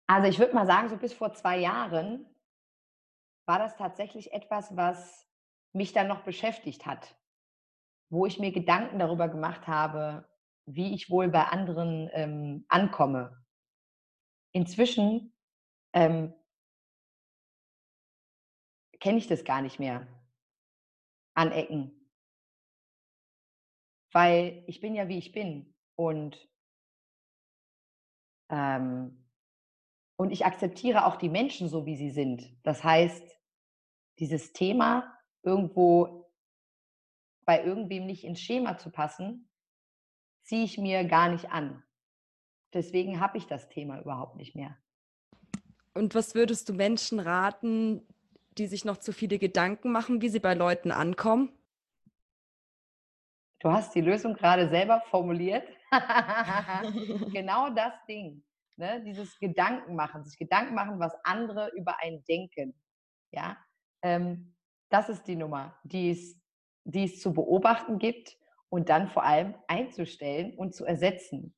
Also 0.06 0.28
ich 0.28 0.38
würde 0.38 0.54
mal 0.54 0.66
sagen, 0.66 0.88
so 0.88 0.96
bis 0.96 1.12
vor 1.12 1.34
zwei 1.34 1.58
Jahren 1.58 2.26
war 3.46 3.58
das 3.58 3.76
tatsächlich 3.76 4.32
etwas, 4.32 4.76
was 4.76 5.26
mich 5.72 5.92
dann 5.92 6.08
noch 6.08 6.22
beschäftigt 6.22 6.84
hat, 6.86 7.16
wo 8.10 8.26
ich 8.26 8.38
mir 8.38 8.52
Gedanken 8.52 8.98
darüber 8.98 9.28
gemacht 9.28 9.66
habe, 9.66 10.28
wie 10.66 10.94
ich 10.94 11.10
wohl 11.10 11.28
bei 11.28 11.44
anderen 11.44 12.10
ähm, 12.12 12.66
ankomme. 12.68 13.44
Inzwischen 14.52 15.32
ähm, 15.92 16.34
kenne 19.00 19.18
ich 19.18 19.28
das 19.28 19.44
gar 19.44 19.62
nicht 19.62 19.78
mehr 19.78 20.06
an 21.34 21.52
Ecken, 21.52 22.10
weil 24.12 24.64
ich 24.66 24.80
bin 24.80 24.94
ja 24.94 25.08
wie 25.08 25.18
ich 25.18 25.32
bin 25.32 25.74
und 25.94 26.48
ähm, 28.48 29.25
Und 30.16 30.30
ich 30.30 30.46
akzeptiere 30.46 31.06
auch 31.06 31.16
die 31.16 31.28
Menschen 31.28 31.68
so, 31.68 31.84
wie 31.84 31.96
sie 31.96 32.10
sind. 32.10 32.56
Das 32.62 32.82
heißt, 32.82 33.22
dieses 34.18 34.52
Thema 34.52 35.12
irgendwo 35.42 36.30
bei 37.44 37.62
irgendwem 37.62 38.06
nicht 38.06 38.24
ins 38.24 38.40
Schema 38.40 38.78
zu 38.78 38.90
passen, 38.90 39.48
ziehe 40.42 40.64
ich 40.64 40.78
mir 40.78 41.04
gar 41.04 41.28
nicht 41.28 41.50
an. 41.50 41.82
Deswegen 42.72 43.20
habe 43.20 43.38
ich 43.38 43.46
das 43.46 43.68
Thema 43.68 44.00
überhaupt 44.00 44.36
nicht 44.36 44.56
mehr. 44.56 44.76
Und 45.94 46.14
was 46.14 46.34
würdest 46.34 46.68
du 46.68 46.74
Menschen 46.74 47.20
raten, 47.20 48.02
die 48.58 48.66
sich 48.66 48.84
noch 48.84 48.98
zu 48.98 49.12
viele 49.12 49.38
Gedanken 49.38 49.92
machen, 49.92 50.20
wie 50.22 50.28
sie 50.28 50.40
bei 50.40 50.54
Leuten 50.54 50.90
ankommen? 50.90 51.52
Du 53.60 53.70
hast 53.70 53.94
die 53.94 54.00
Lösung 54.00 54.34
gerade 54.34 54.68
selber 54.68 55.02
formuliert. 55.10 55.66
genau 57.32 57.70
das 57.70 57.92
Ding. 58.06 58.45
Ne? 58.76 59.02
Dieses 59.04 59.38
Gedanken 59.38 59.96
machen, 59.96 60.24
sich 60.24 60.38
Gedanken 60.38 60.74
machen, 60.74 61.00
was 61.00 61.14
andere 61.24 61.70
über 61.76 62.00
einen 62.00 62.24
denken. 62.24 62.78
Ja, 63.32 63.56
ähm, 64.02 64.54
das 64.90 65.08
ist 65.08 65.26
die 65.26 65.36
Nummer, 65.36 65.78
die 65.84 66.10
es, 66.10 66.40
die 66.84 67.04
es 67.04 67.20
zu 67.20 67.32
beobachten 67.32 67.98
gibt 67.98 68.36
und 68.68 68.88
dann 68.88 69.08
vor 69.08 69.24
allem 69.24 69.54
einzustellen 69.66 70.54
und 70.56 70.74
zu 70.74 70.84
ersetzen. 70.84 71.54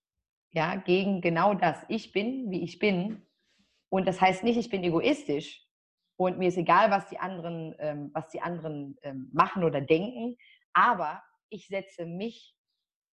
Ja, 0.51 0.77
gegen 0.77 1.21
genau 1.21 1.55
das. 1.55 1.85
Ich 1.89 2.13
bin, 2.13 2.51
wie 2.51 2.63
ich 2.63 2.79
bin. 2.79 3.27
Und 3.91 4.07
das 4.07 4.21
heißt 4.21 4.45
nicht, 4.45 4.57
ich 4.57 4.71
bin 4.71 4.85
egoistisch 4.85 5.67
und 6.17 6.39
mir 6.39 6.49
ist 6.49 6.57
egal, 6.57 6.91
was 6.91 7.09
die 7.09 7.19
anderen, 7.19 7.75
ähm, 7.79 8.11
was 8.15 8.29
die 8.29 8.41
anderen 8.41 8.97
ähm, 9.03 9.29
machen 9.33 9.65
oder 9.65 9.81
denken. 9.81 10.37
Aber 10.73 11.23
ich 11.49 11.69
setze 11.69 12.07
mich 12.07 12.57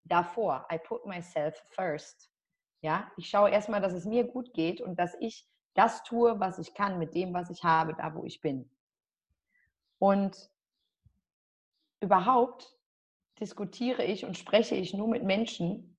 davor. 0.05 0.67
I 0.73 0.79
put 0.79 1.07
myself 1.07 1.57
first. 1.71 2.34
Ja, 2.85 3.11
ich 3.16 3.31
schaue 3.31 3.49
erstmal, 3.49 3.81
dass 3.81 3.94
es 3.94 4.05
mir 4.05 4.25
gut 4.25 4.53
geht 4.53 4.83
und 4.83 4.99
dass 4.99 5.16
ich 5.18 5.49
das 5.73 6.03
tue, 6.03 6.38
was 6.38 6.59
ich 6.59 6.75
kann 6.75 6.99
mit 6.99 7.14
dem, 7.14 7.33
was 7.33 7.49
ich 7.49 7.64
habe, 7.64 7.94
da 7.94 8.14
wo 8.14 8.27
ich 8.27 8.42
bin. 8.42 8.70
Und 9.99 10.51
überhaupt 12.01 12.77
diskutiere 13.40 14.05
ich 14.05 14.27
und 14.27 14.37
spreche 14.37 14.75
ich 14.75 14.92
nur 14.92 15.09
mit 15.09 15.25
Menschen, 15.25 15.97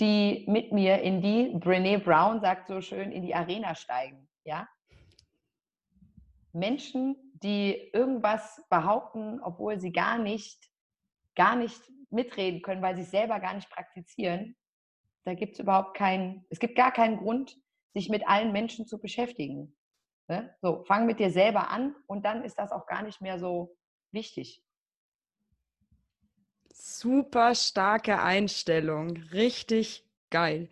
die 0.00 0.46
mit 0.48 0.72
mir 0.72 1.00
in 1.00 1.22
die, 1.22 1.56
Brene 1.56 2.00
Brown 2.00 2.40
sagt 2.40 2.66
so 2.66 2.80
schön, 2.80 3.12
in 3.12 3.22
die 3.22 3.36
Arena 3.36 3.76
steigen. 3.76 4.28
Ja? 4.42 4.68
Menschen, 6.50 7.14
die 7.34 7.76
irgendwas 7.92 8.66
behaupten, 8.68 9.40
obwohl 9.40 9.78
sie 9.78 9.92
gar 9.92 10.18
nicht 10.18 10.70
gar 11.36 11.54
nicht 11.54 11.80
mitreden 12.10 12.62
können, 12.62 12.82
weil 12.82 12.96
sie 12.96 13.02
es 13.02 13.12
selber 13.12 13.38
gar 13.38 13.54
nicht 13.54 13.70
praktizieren, 13.70 14.56
da 15.24 15.34
gibt 15.34 15.54
es 15.54 15.60
überhaupt 15.60 15.96
keinen, 15.96 16.44
es 16.50 16.58
gibt 16.58 16.76
gar 16.76 16.92
keinen 16.92 17.18
Grund, 17.18 17.56
sich 17.92 18.08
mit 18.08 18.26
allen 18.26 18.52
Menschen 18.52 18.86
zu 18.86 18.98
beschäftigen. 18.98 19.76
Ne? 20.28 20.54
So, 20.62 20.84
fang 20.84 21.06
mit 21.06 21.18
dir 21.18 21.30
selber 21.30 21.70
an 21.70 21.94
und 22.06 22.24
dann 22.24 22.44
ist 22.44 22.58
das 22.58 22.72
auch 22.72 22.86
gar 22.86 23.02
nicht 23.02 23.20
mehr 23.20 23.38
so 23.38 23.76
wichtig. 24.12 24.62
Super 26.72 27.54
starke 27.54 28.20
Einstellung, 28.22 29.16
richtig 29.32 30.06
geil. 30.30 30.70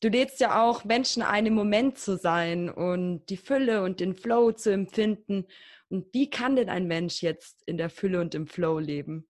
Du 0.00 0.08
lädst 0.08 0.40
ja 0.40 0.62
auch 0.62 0.84
Menschen 0.84 1.22
ein, 1.22 1.44
im 1.44 1.54
Moment 1.54 1.98
zu 1.98 2.16
sein 2.16 2.70
und 2.70 3.26
die 3.26 3.36
Fülle 3.36 3.82
und 3.82 4.00
den 4.00 4.14
Flow 4.14 4.52
zu 4.52 4.72
empfinden. 4.72 5.46
Und 5.90 6.14
wie 6.14 6.30
kann 6.30 6.56
denn 6.56 6.70
ein 6.70 6.86
Mensch 6.86 7.22
jetzt 7.22 7.62
in 7.64 7.76
der 7.76 7.90
Fülle 7.90 8.20
und 8.20 8.34
im 8.34 8.46
Flow 8.46 8.78
leben? 8.78 9.28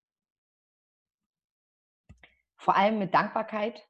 Vor 2.57 2.77
allem 2.77 2.99
mit 2.99 3.15
Dankbarkeit, 3.15 3.90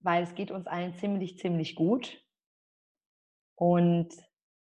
weil 0.00 0.22
es 0.22 0.34
geht 0.34 0.50
uns 0.50 0.66
allen 0.66 0.94
ziemlich, 0.94 1.38
ziemlich 1.38 1.74
gut. 1.74 2.22
Und 3.54 4.08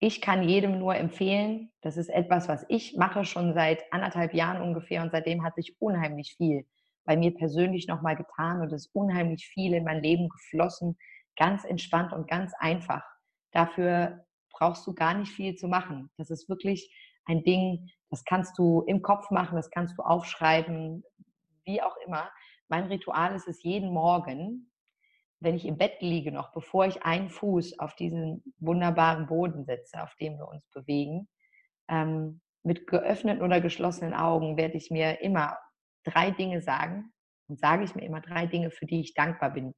ich 0.01 0.21
kann 0.21 0.49
jedem 0.49 0.79
nur 0.79 0.97
empfehlen, 0.97 1.71
das 1.83 1.97
ist 1.97 2.09
etwas, 2.09 2.49
was 2.49 2.65
ich 2.69 2.97
mache 2.97 3.25
schon 3.25 3.53
seit 3.53 3.93
anderthalb 3.93 4.35
Jahren 4.35 4.63
ungefähr 4.63 5.03
und 5.03 5.13
seitdem 5.13 5.45
hat 5.45 5.55
sich 5.55 5.81
unheimlich 5.81 6.35
viel 6.37 6.67
bei 7.05 7.17
mir 7.17 7.35
persönlich 7.35 7.87
nochmal 7.87 8.17
getan 8.17 8.61
und 8.61 8.73
es 8.73 8.87
ist 8.87 8.95
unheimlich 8.95 9.47
viel 9.47 9.75
in 9.75 9.85
mein 9.85 10.03
Leben 10.03 10.29
geflossen, 10.29 10.97
ganz 11.37 11.65
entspannt 11.65 12.13
und 12.13 12.29
ganz 12.29 12.53
einfach. 12.59 13.03
Dafür 13.53 14.25
brauchst 14.51 14.87
du 14.87 14.95
gar 14.95 15.15
nicht 15.15 15.33
viel 15.33 15.55
zu 15.55 15.69
machen. 15.69 16.11
Das 16.17 16.31
ist 16.31 16.49
wirklich 16.49 16.91
ein 17.27 17.43
Ding, 17.43 17.91
das 18.11 18.25
kannst 18.25 18.59
du 18.59 18.83
im 18.87 19.03
Kopf 19.03 19.31
machen, 19.31 19.57
das 19.57 19.71
kannst 19.71 19.99
du 19.99 20.03
aufschreiben, 20.03 21.05
wie 21.65 21.83
auch 21.83 21.97
immer. 22.07 22.31
Mein 22.69 22.85
Ritual 22.85 23.35
ist 23.35 23.49
es 23.49 23.63
jeden 23.63 23.93
Morgen, 23.93 24.70
wenn 25.41 25.55
ich 25.55 25.65
im 25.65 25.79
Bett 25.79 26.01
liege, 26.01 26.33
noch 26.33 26.53
bevor 26.53 26.87
ich 26.87 27.03
einen 27.03 27.31
Fuß 27.31 27.79
auf 27.79 27.97
diesen 27.97 28.55
wunderbaren 28.59 29.27
Boden 29.27 29.65
setze, 29.65 30.03
auf 30.03 30.15
dem 30.17 30.39
wir 30.39 30.49
uns 30.49 30.69
bewegen, 30.69 31.29
ähm, 31.89 32.41
mit 32.63 32.87
geöffneten 32.87 33.43
oder 33.43 33.61
geschlossenen 33.61 34.15
Augen 34.15 34.57
werde 34.59 34.77
ich 34.77 34.91
mir 34.91 35.21
immer 35.23 35.59
drei 36.05 36.31
Dinge 36.31 36.61
sagen 36.61 37.13
und 37.49 37.59
sage 37.59 37.85
ich 37.85 37.95
mir 37.95 38.05
immer 38.05 38.21
drei 38.21 38.47
Dinge, 38.47 38.71
für 38.71 38.87
die 38.87 39.01
ich 39.01 39.15
dankbar 39.15 39.51
bin. 39.51 39.75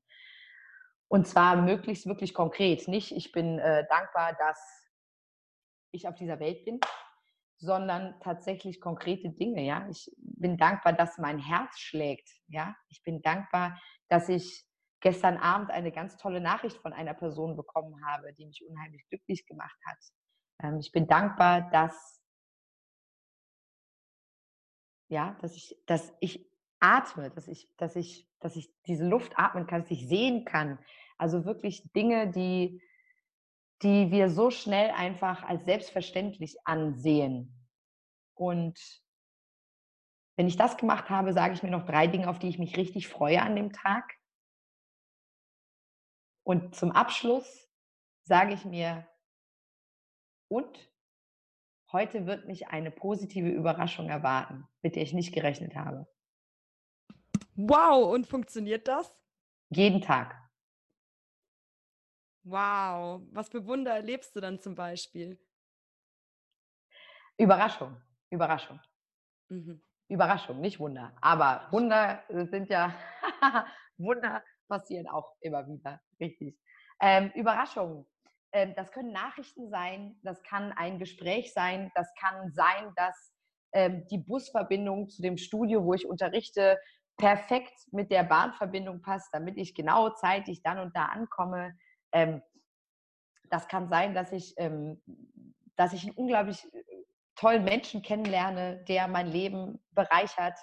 Und 1.09 1.29
zwar 1.29 1.57
möglichst 1.57 2.07
wirklich 2.07 2.35
konkret. 2.35 2.89
Nicht, 2.89 3.13
ich 3.13 3.33
bin 3.33 3.59
äh, 3.59 3.87
dankbar, 3.89 4.35
dass 4.39 4.59
ich 5.93 6.09
auf 6.09 6.15
dieser 6.15 6.41
Welt 6.41 6.65
bin, 6.65 6.81
sondern 7.59 8.19
tatsächlich 8.21 8.81
konkrete 8.81 9.31
Dinge. 9.31 9.63
Ja, 9.63 9.87
ich 9.89 10.11
bin 10.17 10.57
dankbar, 10.57 10.93
dass 10.95 11.19
mein 11.19 11.39
Herz 11.39 11.79
schlägt. 11.79 12.29
Ja, 12.49 12.75
ich 12.89 13.03
bin 13.05 13.23
dankbar, 13.23 13.79
dass 14.09 14.29
ich 14.29 14.65
gestern 15.03 15.37
Abend 15.37 15.71
eine 15.71 15.93
ganz 15.93 16.17
tolle 16.17 16.41
Nachricht 16.41 16.79
von 16.79 16.93
einer 16.93 17.15
Person 17.15 17.57
bekommen 17.57 18.05
habe, 18.07 18.33
die 18.33 18.47
mich 18.47 18.65
unheimlich 18.67 19.07
glücklich 19.09 19.45
gemacht 19.47 19.79
hat. 19.87 19.99
Ähm, 20.63 20.79
ich 20.79 20.91
bin 20.93 21.07
dankbar, 21.07 21.71
dass 21.71 22.21
ja, 25.09 25.37
dass 25.43 25.55
ich, 25.55 25.77
dass 25.87 26.11
ich 26.21 26.49
atme, 26.81 27.31
dass 27.31 27.47
ich, 27.47 27.69
dass 27.77 27.97
ich, 27.97 28.27
dass 28.41 28.57
ich 28.57 28.73
diese 28.87 29.07
Luft 29.07 29.39
atmen 29.39 29.67
kann, 29.67 29.83
dass 29.83 29.91
ich 29.91 30.09
sehen 30.09 30.47
kann. 30.47 30.79
Also 31.19 31.45
wirklich 31.45 31.93
Dinge, 31.93 32.31
die 32.31 32.81
die 33.83 34.13
wir 34.13 34.31
so 34.31 34.51
schnell 34.51 34.91
einfach 34.91 35.43
als 35.43 35.65
selbstverständlich 35.65 36.57
ansehen. 36.65 37.53
Und 38.35 38.79
wenn 40.37 40.47
ich 40.47 40.57
das 40.57 40.77
gemacht 40.77 41.11
habe, 41.11 41.33
sage 41.33 41.55
ich 41.55 41.63
mir 41.63 41.71
noch 41.71 41.85
drei 41.85 42.07
Dinge, 42.07 42.29
auf 42.29 42.39
die 42.39 42.49
ich 42.49 42.59
mich 42.59 42.77
richtig 42.77 43.09
freue 43.09 43.43
an 43.43 43.57
dem 43.57 43.73
Tag. 43.73 44.05
Und 46.45 46.75
zum 46.75 46.91
Abschluss 46.91 47.69
sage 48.23 48.55
ich 48.55 48.65
mir, 48.65 49.07
und 50.49 50.91
heute 51.93 52.27
wird 52.27 52.47
mich 52.47 52.69
eine 52.69 52.91
positive 52.91 53.49
Überraschung 53.49 54.09
erwarten, 54.11 54.69
mit 54.83 54.97
der 54.97 55.03
ich 55.03 55.15
nicht 55.15 55.33
gerechnet 55.33 55.75
habe. 55.75 56.07
Wow, 57.55 58.13
und 58.13 58.27
funktioniert 58.27 58.87
das? 58.89 59.23
Jeden 59.71 60.01
Tag. 60.03 60.37
Wow, 62.45 63.23
was 63.31 63.49
für 63.49 63.65
Wunder 63.67 63.95
erlebst 63.95 64.35
du 64.35 64.41
dann 64.41 64.59
zum 64.59 64.75
Beispiel? 64.75 65.39
Überraschung, 67.39 67.97
Überraschung. 68.31 68.81
Mhm. 69.49 69.83
Überraschung, 70.09 70.61
nicht 70.61 70.81
Wunder. 70.81 71.17
Aber 71.21 71.69
Wunder 71.71 72.23
sind 72.29 72.69
ja, 72.69 72.95
Wunder 73.97 74.45
passieren 74.73 75.07
auch 75.07 75.35
immer 75.41 75.67
wieder, 75.69 76.01
richtig. 76.19 76.59
Ähm, 77.01 77.31
Überraschung, 77.35 78.07
ähm, 78.53 78.73
das 78.75 78.91
können 78.91 79.13
Nachrichten 79.13 79.69
sein, 79.69 80.17
das 80.23 80.43
kann 80.43 80.73
ein 80.73 80.99
Gespräch 80.99 81.53
sein, 81.53 81.93
das 81.95 82.09
kann 82.19 82.51
sein, 82.53 82.93
dass 82.97 83.35
ähm, 83.75 84.07
die 84.11 84.17
Busverbindung 84.19 85.11
zu 85.11 85.21
dem 85.21 85.37
Studio, 85.37 85.85
wo 85.85 85.93
ich 85.93 86.07
unterrichte, 86.07 86.79
perfekt 87.19 87.75
mit 87.93 88.11
der 88.11 88.25
Bahnverbindung 88.25 89.03
passt, 89.03 89.29
damit 89.33 89.59
ich 89.59 89.75
genau 89.75 90.11
zeitig 90.15 90.63
dann 90.63 90.79
und 90.79 90.97
da 90.97 91.07
ankomme. 91.07 91.77
Ähm, 92.13 92.41
das 93.51 93.69
kann 93.69 93.91
sein, 93.91 94.15
dass 94.15 94.33
ich, 94.33 94.55
ähm, 94.57 95.03
dass 95.77 95.93
ich 95.93 96.05
einen 96.05 96.17
unglaublich 96.17 96.65
äh, 96.73 96.83
tollen 97.37 97.65
Menschen 97.65 98.01
kennenlerne, 98.01 98.85
der 98.89 99.07
mein 99.07 99.27
Leben 99.27 99.85
bereichert. 99.91 100.59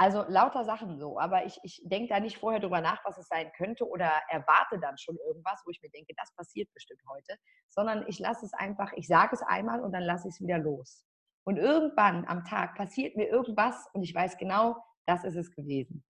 Also 0.00 0.24
lauter 0.28 0.64
Sachen 0.64 0.96
so, 0.96 1.18
aber 1.18 1.44
ich, 1.44 1.58
ich 1.64 1.82
denke 1.84 2.14
da 2.14 2.20
nicht 2.20 2.38
vorher 2.38 2.60
drüber 2.60 2.80
nach, 2.80 3.04
was 3.04 3.18
es 3.18 3.26
sein 3.26 3.50
könnte 3.56 3.84
oder 3.84 4.10
erwarte 4.28 4.78
dann 4.78 4.96
schon 4.96 5.16
irgendwas, 5.26 5.60
wo 5.64 5.70
ich 5.70 5.82
mir 5.82 5.90
denke, 5.90 6.14
das 6.16 6.32
passiert 6.36 6.72
bestimmt 6.72 7.02
heute, 7.08 7.34
sondern 7.68 8.04
ich 8.06 8.20
lasse 8.20 8.46
es 8.46 8.54
einfach, 8.54 8.92
ich 8.94 9.08
sage 9.08 9.34
es 9.34 9.42
einmal 9.42 9.80
und 9.80 9.90
dann 9.92 10.04
lasse 10.04 10.28
ich 10.28 10.34
es 10.34 10.40
wieder 10.40 10.58
los. 10.58 11.04
Und 11.44 11.56
irgendwann 11.56 12.24
am 12.28 12.44
Tag 12.44 12.76
passiert 12.76 13.16
mir 13.16 13.26
irgendwas 13.26 13.88
und 13.92 14.04
ich 14.04 14.14
weiß 14.14 14.38
genau, 14.38 14.76
das 15.06 15.24
ist 15.24 15.34
es 15.34 15.50
gewesen 15.50 16.04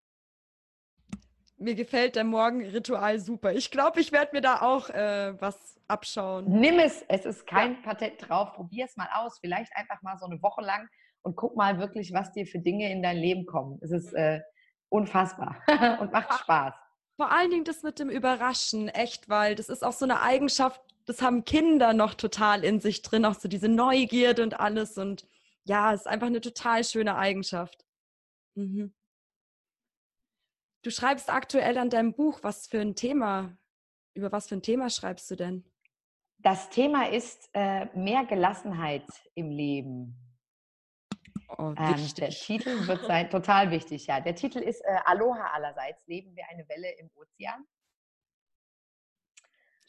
mir 1.58 1.74
gefällt 1.74 2.16
der 2.16 2.24
Morgenritual 2.24 3.18
super. 3.18 3.52
Ich 3.52 3.70
glaube, 3.70 4.00
ich 4.00 4.12
werde 4.12 4.30
mir 4.32 4.40
da 4.40 4.62
auch 4.62 4.88
äh, 4.90 5.34
was 5.40 5.78
abschauen. 5.88 6.44
Nimm 6.48 6.78
es, 6.78 7.02
es 7.08 7.24
ist 7.24 7.46
kein 7.46 7.74
ja. 7.74 7.80
Patent 7.82 8.28
drauf. 8.28 8.52
Probier 8.52 8.84
es 8.84 8.96
mal 8.96 9.08
aus. 9.12 9.38
Vielleicht 9.40 9.74
einfach 9.76 10.00
mal 10.02 10.16
so 10.18 10.26
eine 10.26 10.40
Woche 10.40 10.62
lang 10.62 10.88
und 11.22 11.36
guck 11.36 11.56
mal 11.56 11.78
wirklich, 11.78 12.12
was 12.12 12.32
dir 12.32 12.46
für 12.46 12.58
Dinge 12.58 12.90
in 12.90 13.02
dein 13.02 13.16
Leben 13.16 13.46
kommen. 13.46 13.78
Es 13.82 13.90
ist 13.90 14.12
äh, 14.14 14.40
unfassbar 14.88 15.62
und 16.00 16.12
macht 16.12 16.32
Spaß. 16.40 16.74
Vor 17.16 17.32
allen 17.32 17.50
Dingen 17.50 17.64
das 17.64 17.82
mit 17.82 17.98
dem 17.98 18.10
Überraschen, 18.10 18.88
echt, 18.88 19.28
weil 19.28 19.54
das 19.54 19.68
ist 19.68 19.84
auch 19.84 19.92
so 19.92 20.04
eine 20.04 20.22
Eigenschaft, 20.22 20.80
das 21.04 21.22
haben 21.22 21.44
Kinder 21.44 21.92
noch 21.92 22.14
total 22.14 22.64
in 22.64 22.80
sich 22.80 23.02
drin, 23.02 23.24
auch 23.24 23.34
so 23.34 23.48
diese 23.48 23.68
Neugierde 23.68 24.42
und 24.42 24.60
alles. 24.60 24.98
Und 24.98 25.26
ja, 25.64 25.92
es 25.92 26.02
ist 26.02 26.06
einfach 26.06 26.28
eine 26.28 26.40
total 26.40 26.84
schöne 26.84 27.16
Eigenschaft. 27.16 27.84
Mhm. 28.54 28.94
Du 30.82 30.90
schreibst 30.90 31.28
aktuell 31.28 31.76
an 31.78 31.90
deinem 31.90 32.14
Buch, 32.14 32.40
was 32.42 32.66
für 32.66 32.80
ein 32.80 32.94
Thema, 32.94 33.56
über 34.14 34.30
was 34.30 34.48
für 34.48 34.54
ein 34.54 34.62
Thema 34.62 34.90
schreibst 34.90 35.30
du 35.30 35.36
denn? 35.36 35.64
Das 36.38 36.70
Thema 36.70 37.08
ist 37.10 37.50
äh, 37.52 37.86
mehr 37.98 38.24
Gelassenheit 38.24 39.06
im 39.34 39.50
Leben. 39.50 40.27
Oh, 41.58 41.74
ähm, 41.76 41.96
der 42.16 42.30
Titel 42.30 42.86
wird 42.86 43.04
sein, 43.06 43.28
total 43.30 43.70
wichtig, 43.72 44.06
ja. 44.06 44.20
Der 44.20 44.36
Titel 44.36 44.58
ist 44.58 44.80
äh, 44.82 44.98
Aloha 45.04 45.50
allerseits, 45.52 46.06
leben 46.06 46.34
wir 46.36 46.44
eine 46.48 46.68
Welle 46.68 46.90
im 46.98 47.10
Ozean. 47.16 47.66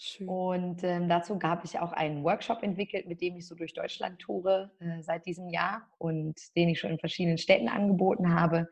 Schön. 0.01 0.27
Und 0.27 0.83
ähm, 0.83 1.07
dazu 1.09 1.39
habe 1.43 1.65
ich 1.65 1.77
auch 1.77 1.91
einen 1.91 2.23
Workshop 2.23 2.63
entwickelt, 2.63 3.07
mit 3.07 3.21
dem 3.21 3.35
ich 3.35 3.45
so 3.45 3.53
durch 3.53 3.73
Deutschland 3.73 4.19
toure 4.19 4.71
äh, 4.79 5.01
seit 5.01 5.25
diesem 5.25 5.49
Jahr 5.49 5.87
und 5.97 6.39
den 6.55 6.69
ich 6.69 6.79
schon 6.79 6.91
in 6.91 6.99
verschiedenen 6.99 7.37
Städten 7.37 7.69
angeboten 7.69 8.33
habe, 8.33 8.67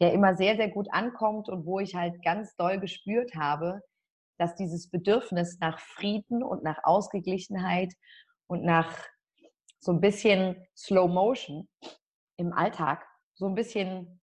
der 0.00 0.12
immer 0.12 0.34
sehr, 0.34 0.56
sehr 0.56 0.70
gut 0.70 0.88
ankommt 0.90 1.48
und 1.48 1.66
wo 1.66 1.78
ich 1.78 1.94
halt 1.94 2.22
ganz 2.22 2.56
doll 2.56 2.80
gespürt 2.80 3.34
habe, 3.36 3.82
dass 4.38 4.56
dieses 4.56 4.88
Bedürfnis 4.88 5.58
nach 5.60 5.78
Frieden 5.78 6.42
und 6.42 6.64
nach 6.64 6.82
Ausgeglichenheit 6.82 7.92
und 8.46 8.64
nach 8.64 8.96
so 9.78 9.92
ein 9.92 10.00
bisschen 10.00 10.56
Slow 10.74 11.12
Motion 11.12 11.68
im 12.40 12.52
Alltag, 12.52 13.06
so 13.34 13.46
ein 13.46 13.54
bisschen, 13.54 14.20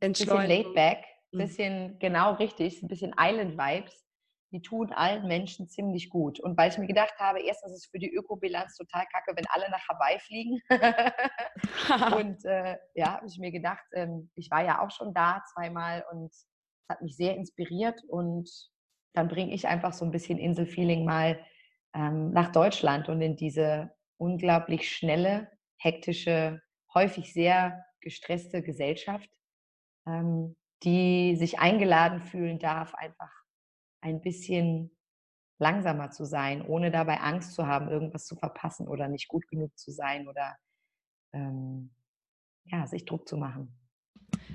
bisschen 0.00 0.28
laid 0.28 0.74
back, 0.74 1.04
ein 1.32 1.36
mhm. 1.36 1.38
bisschen 1.38 1.98
genau 1.98 2.32
richtig, 2.34 2.82
ein 2.82 2.88
bisschen 2.88 3.14
Island 3.18 3.56
Vibes, 3.58 4.06
die 4.52 4.62
tun 4.62 4.92
allen 4.92 5.28
Menschen 5.28 5.68
ziemlich 5.68 6.10
gut. 6.10 6.40
Und 6.40 6.56
weil 6.56 6.70
ich 6.70 6.78
mir 6.78 6.86
gedacht 6.86 7.14
habe, 7.18 7.40
erstens 7.40 7.72
ist 7.72 7.84
es 7.84 7.90
für 7.90 8.00
die 8.00 8.12
Ökobilanz 8.12 8.76
total 8.76 9.04
kacke, 9.12 9.36
wenn 9.36 9.46
alle 9.48 9.70
nach 9.70 9.86
Hawaii 9.88 10.18
fliegen. 10.18 10.60
und 12.24 12.44
äh, 12.44 12.76
ja, 12.94 13.16
habe 13.16 13.26
ich 13.26 13.38
mir 13.38 13.52
gedacht, 13.52 13.84
ähm, 13.92 14.30
ich 14.34 14.50
war 14.50 14.64
ja 14.64 14.82
auch 14.82 14.90
schon 14.90 15.14
da 15.14 15.42
zweimal 15.52 16.04
und 16.10 16.26
es 16.26 16.48
hat 16.88 17.02
mich 17.02 17.16
sehr 17.16 17.36
inspiriert. 17.36 18.02
Und 18.08 18.50
dann 19.14 19.28
bringe 19.28 19.54
ich 19.54 19.68
einfach 19.68 19.92
so 19.92 20.04
ein 20.04 20.10
bisschen 20.10 20.38
Inselfeeling 20.38 21.04
mal 21.04 21.38
ähm, 21.94 22.32
nach 22.32 22.50
Deutschland 22.50 23.08
und 23.08 23.22
in 23.22 23.36
diese 23.36 23.92
unglaublich 24.16 24.90
schnelle, 24.90 25.48
hektische, 25.78 26.60
häufig 26.94 27.32
sehr 27.32 27.84
gestresste 28.00 28.62
Gesellschaft, 28.62 29.30
ähm, 30.06 30.56
die 30.82 31.36
sich 31.36 31.58
eingeladen 31.58 32.20
fühlen 32.20 32.58
darf, 32.58 32.94
einfach 32.94 33.30
ein 34.00 34.20
bisschen 34.20 34.90
langsamer 35.58 36.10
zu 36.10 36.24
sein, 36.24 36.62
ohne 36.62 36.90
dabei 36.90 37.20
Angst 37.20 37.54
zu 37.54 37.66
haben, 37.66 37.88
irgendwas 37.88 38.26
zu 38.26 38.34
verpassen 38.34 38.88
oder 38.88 39.08
nicht 39.08 39.28
gut 39.28 39.46
genug 39.48 39.76
zu 39.78 39.90
sein 39.90 40.26
oder 40.26 40.56
ähm, 41.32 41.90
ja, 42.64 42.86
sich 42.86 43.04
Druck 43.04 43.28
zu 43.28 43.36
machen. 43.36 43.76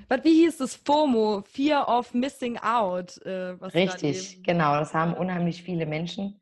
Was, 0.08 0.24
wie 0.24 0.44
hieß 0.44 0.60
es? 0.60 0.74
FOMO, 0.74 1.42
Fear 1.42 1.88
of 1.88 2.12
Missing 2.12 2.58
Out. 2.58 3.18
Äh, 3.18 3.56
Richtig, 3.62 4.42
genau. 4.42 4.74
Das 4.74 4.94
haben 4.94 5.14
unheimlich 5.14 5.62
viele 5.62 5.86
Menschen. 5.86 6.40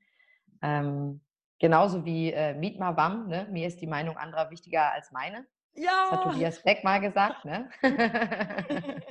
Ähm, 0.62 1.20
genauso 1.58 2.04
wie 2.04 2.32
äh, 2.32 2.54
Meet 2.54 2.78
My 2.78 2.92
Bam, 2.92 3.28
ne? 3.28 3.46
mir 3.50 3.66
ist 3.66 3.80
die 3.80 3.86
Meinung 3.86 4.16
anderer 4.16 4.50
wichtiger 4.50 4.92
als 4.92 5.12
meine. 5.12 5.46
Ja. 5.76 6.08
Das 6.10 6.12
hat 6.12 6.32
Tobias 6.32 6.62
Beck 6.62 6.84
mal 6.84 7.00
gesagt. 7.00 7.44
Ne? 7.44 7.70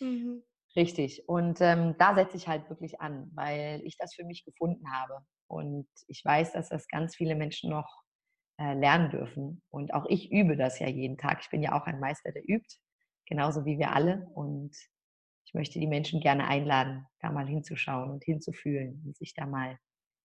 mhm. 0.00 0.42
Richtig. 0.76 1.28
Und 1.28 1.60
ähm, 1.60 1.94
da 1.98 2.14
setze 2.14 2.36
ich 2.36 2.48
halt 2.48 2.68
wirklich 2.68 3.00
an, 3.00 3.30
weil 3.34 3.80
ich 3.84 3.96
das 3.96 4.14
für 4.14 4.24
mich 4.24 4.44
gefunden 4.44 4.92
habe. 4.92 5.20
Und 5.46 5.86
ich 6.08 6.24
weiß, 6.24 6.52
dass 6.52 6.68
das 6.68 6.88
ganz 6.88 7.14
viele 7.14 7.36
Menschen 7.36 7.70
noch 7.70 8.02
äh, 8.58 8.74
lernen 8.74 9.10
dürfen. 9.10 9.62
Und 9.70 9.94
auch 9.94 10.06
ich 10.08 10.32
übe 10.32 10.56
das 10.56 10.78
ja 10.80 10.88
jeden 10.88 11.16
Tag. 11.16 11.40
Ich 11.42 11.50
bin 11.50 11.62
ja 11.62 11.72
auch 11.80 11.86
ein 11.86 12.00
Meister, 12.00 12.32
der 12.32 12.42
übt, 12.48 12.76
genauso 13.26 13.64
wie 13.64 13.78
wir 13.78 13.92
alle. 13.92 14.28
Und 14.34 14.74
ich 15.44 15.54
möchte 15.54 15.78
die 15.78 15.86
Menschen 15.86 16.20
gerne 16.20 16.48
einladen, 16.48 17.06
da 17.20 17.30
mal 17.30 17.46
hinzuschauen 17.46 18.10
und 18.10 18.24
hinzufühlen 18.24 19.02
und 19.06 19.16
sich 19.16 19.34
da 19.34 19.46
mal 19.46 19.78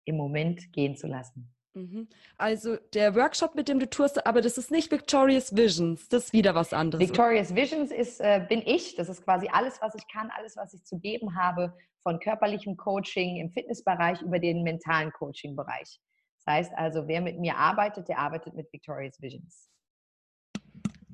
im 0.04 0.16
Moment 0.16 0.72
gehen 0.72 0.96
zu 0.96 1.06
lassen. 1.06 1.54
Mhm. 1.78 2.08
Also 2.36 2.76
der 2.92 3.14
Workshop, 3.14 3.54
mit 3.54 3.68
dem 3.68 3.78
du 3.78 3.88
tust, 3.88 4.26
aber 4.26 4.40
das 4.40 4.58
ist 4.58 4.70
nicht 4.70 4.90
Victorious 4.90 5.54
Visions, 5.54 6.08
das 6.08 6.26
ist 6.26 6.32
wieder 6.32 6.54
was 6.54 6.72
anderes. 6.72 7.08
Victorious 7.08 7.54
Visions 7.54 7.92
ist, 7.92 8.20
äh, 8.20 8.44
bin 8.48 8.62
ich, 8.66 8.96
das 8.96 9.08
ist 9.08 9.24
quasi 9.24 9.48
alles, 9.52 9.80
was 9.80 9.94
ich 9.94 10.02
kann, 10.12 10.30
alles, 10.36 10.56
was 10.56 10.74
ich 10.74 10.84
zu 10.84 10.98
geben 10.98 11.36
habe, 11.36 11.72
von 12.02 12.18
körperlichem 12.18 12.76
Coaching 12.76 13.36
im 13.36 13.50
Fitnessbereich 13.50 14.22
über 14.22 14.40
den 14.40 14.64
mentalen 14.64 15.12
Coaching-Bereich. 15.12 16.00
Das 16.38 16.54
heißt 16.54 16.72
also, 16.74 17.06
wer 17.06 17.20
mit 17.20 17.38
mir 17.38 17.56
arbeitet, 17.56 18.08
der 18.08 18.18
arbeitet 18.18 18.54
mit 18.54 18.72
Victorious 18.72 19.20
Visions. 19.20 19.70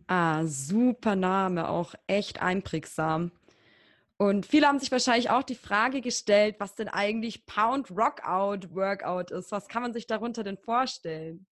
Ah, 0.06 0.44
super 0.44 1.16
Name, 1.16 1.68
auch 1.68 1.94
echt 2.06 2.40
einprägsam. 2.40 3.32
Und 4.16 4.46
viele 4.46 4.68
haben 4.68 4.78
sich 4.78 4.92
wahrscheinlich 4.92 5.30
auch 5.30 5.42
die 5.42 5.56
Frage 5.56 6.00
gestellt, 6.00 6.56
was 6.60 6.74
denn 6.76 6.88
eigentlich 6.88 7.46
Pound 7.46 7.90
Rockout 7.90 8.72
Workout 8.74 9.32
ist. 9.32 9.50
Was 9.50 9.66
kann 9.66 9.82
man 9.82 9.92
sich 9.92 10.06
darunter 10.06 10.44
denn 10.44 10.56
vorstellen? 10.56 11.46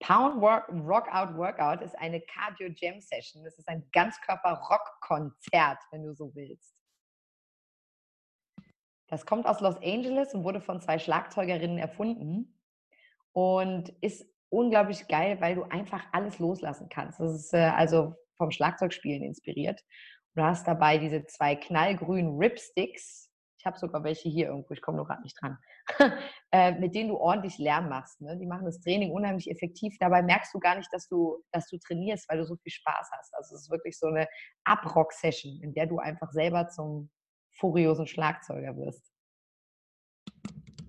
Pound 0.00 0.40
Rockout 0.42 1.36
Workout 1.36 1.82
ist 1.82 1.96
eine 1.98 2.20
Cardio 2.20 2.68
Jam 2.68 3.00
Session. 3.00 3.42
Das 3.42 3.58
ist 3.58 3.68
ein 3.68 3.88
Ganzkörper-Rock-Konzert, 3.92 5.78
wenn 5.90 6.04
du 6.04 6.14
so 6.14 6.34
willst. 6.34 6.74
Das 9.08 9.26
kommt 9.26 9.46
aus 9.46 9.60
Los 9.60 9.76
Angeles 9.76 10.34
und 10.34 10.44
wurde 10.44 10.60
von 10.60 10.80
zwei 10.80 10.98
Schlagzeugerinnen 10.98 11.78
erfunden 11.78 12.60
und 13.32 13.88
ist 14.00 14.26
unglaublich 14.48 15.08
geil, 15.08 15.40
weil 15.40 15.56
du 15.56 15.64
einfach 15.64 16.04
alles 16.12 16.38
loslassen 16.38 16.88
kannst. 16.88 17.20
Das 17.20 17.34
ist 17.34 17.52
äh, 17.52 17.70
also 17.74 18.14
vom 18.36 18.50
Schlagzeugspielen 18.50 19.22
inspiriert. 19.22 19.84
Du 20.34 20.42
hast 20.42 20.66
dabei 20.66 20.98
diese 20.98 21.24
zwei 21.26 21.54
knallgrünen 21.54 22.36
Ripsticks. 22.36 23.30
Ich 23.58 23.66
habe 23.66 23.78
sogar 23.78 24.02
welche 24.02 24.28
hier 24.28 24.48
irgendwo, 24.48 24.74
ich 24.74 24.82
komme 24.82 24.96
nur 24.96 25.06
gerade 25.06 25.22
nicht 25.22 25.40
dran. 25.40 25.58
äh, 26.52 26.72
mit 26.72 26.94
denen 26.94 27.10
du 27.10 27.16
ordentlich 27.16 27.56
Lärm 27.58 27.88
machst. 27.88 28.20
Ne? 28.20 28.36
Die 28.36 28.46
machen 28.46 28.66
das 28.66 28.80
Training 28.80 29.12
unheimlich 29.12 29.50
effektiv. 29.50 29.96
Dabei 30.00 30.22
merkst 30.22 30.52
du 30.52 30.58
gar 30.58 30.76
nicht, 30.76 30.92
dass 30.92 31.08
du, 31.08 31.42
dass 31.52 31.68
du 31.68 31.78
trainierst, 31.78 32.28
weil 32.28 32.38
du 32.38 32.46
so 32.46 32.56
viel 32.56 32.72
Spaß 32.72 33.10
hast. 33.16 33.34
Also 33.34 33.54
es 33.54 33.62
ist 33.62 33.70
wirklich 33.70 33.98
so 33.98 34.08
eine 34.08 34.26
Abrock-Session, 34.64 35.60
in 35.62 35.72
der 35.72 35.86
du 35.86 35.98
einfach 35.98 36.30
selber 36.32 36.68
zum 36.68 37.10
furiosen 37.52 38.06
Schlagzeuger 38.06 38.76
wirst. 38.76 39.14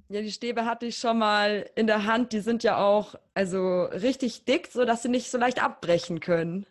Ja, 0.09 0.21
die 0.21 0.31
Stäbe 0.31 0.65
hatte 0.65 0.87
ich 0.87 0.97
schon 0.97 1.17
mal 1.17 1.69
in 1.75 1.87
der 1.87 2.05
Hand. 2.05 2.33
Die 2.33 2.39
sind 2.39 2.63
ja 2.63 2.77
auch 2.77 3.15
also 3.33 3.83
richtig 3.85 4.45
dick, 4.45 4.67
sodass 4.67 5.03
sie 5.03 5.09
nicht 5.09 5.31
so 5.31 5.37
leicht 5.37 5.63
abbrechen 5.63 6.19
können. 6.19 6.65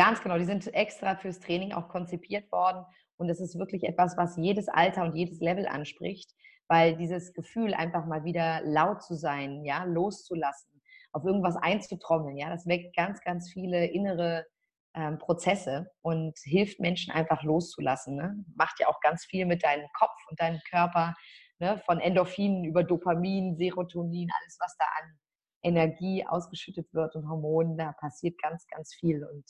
Ganz 0.00 0.22
genau, 0.22 0.38
die 0.38 0.46
sind 0.46 0.66
extra 0.72 1.14
fürs 1.14 1.40
Training 1.40 1.74
auch 1.74 1.90
konzipiert 1.90 2.50
worden. 2.50 2.86
Und 3.18 3.28
es 3.28 3.38
ist 3.38 3.58
wirklich 3.58 3.84
etwas, 3.84 4.16
was 4.16 4.38
jedes 4.38 4.66
Alter 4.68 5.02
und 5.02 5.14
jedes 5.14 5.40
Level 5.40 5.66
anspricht, 5.66 6.34
weil 6.68 6.96
dieses 6.96 7.34
Gefühl, 7.34 7.74
einfach 7.74 8.06
mal 8.06 8.24
wieder 8.24 8.62
laut 8.64 9.02
zu 9.02 9.14
sein, 9.14 9.62
ja, 9.62 9.84
loszulassen, 9.84 10.80
auf 11.12 11.22
irgendwas 11.26 11.56
einzutrommeln, 11.56 12.38
ja, 12.38 12.48
das 12.48 12.66
weckt 12.66 12.96
ganz, 12.96 13.20
ganz 13.20 13.52
viele 13.52 13.88
innere 13.88 14.46
ähm, 14.94 15.18
Prozesse 15.18 15.90
und 16.00 16.38
hilft 16.44 16.80
Menschen 16.80 17.12
einfach 17.12 17.42
loszulassen. 17.42 18.16
Ne? 18.16 18.42
Macht 18.54 18.80
ja 18.80 18.88
auch 18.88 19.00
ganz 19.00 19.26
viel 19.26 19.44
mit 19.44 19.62
deinem 19.64 19.86
Kopf 19.98 20.16
und 20.30 20.40
deinem 20.40 20.60
Körper, 20.70 21.14
ne? 21.58 21.76
von 21.84 22.00
Endorphinen 22.00 22.64
über 22.64 22.84
Dopamin, 22.84 23.54
Serotonin, 23.58 24.30
alles, 24.40 24.56
was 24.60 24.74
da 24.78 24.86
an 25.02 25.18
Energie 25.62 26.24
ausgeschüttet 26.26 26.88
wird 26.94 27.16
und 27.16 27.28
Hormonen, 27.28 27.76
da 27.76 27.92
passiert 27.92 28.40
ganz, 28.40 28.66
ganz 28.66 28.94
viel. 28.94 29.26
Und 29.26 29.44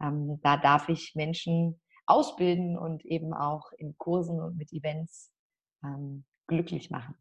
ähm, 0.00 0.40
da 0.42 0.56
darf 0.56 0.88
ich 0.88 1.14
Menschen 1.14 1.80
ausbilden 2.06 2.76
und 2.76 3.04
eben 3.04 3.32
auch 3.32 3.72
in 3.78 3.96
Kursen 3.96 4.40
und 4.40 4.56
mit 4.56 4.72
Events 4.72 5.30
ähm, 5.84 6.24
glücklich 6.46 6.90
machen. 6.90 7.14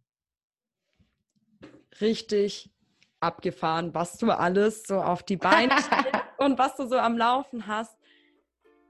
Richtig 2.02 2.72
abgefahren, 3.20 3.94
was 3.94 4.18
du 4.18 4.32
alles 4.32 4.84
so 4.84 5.02
auf 5.02 5.24
die 5.24 5.38
Beine 5.38 5.76
und 6.38 6.58
was 6.58 6.76
du 6.76 6.88
so 6.88 6.98
am 6.98 7.18
Laufen 7.18 7.68
hast. 7.68 7.98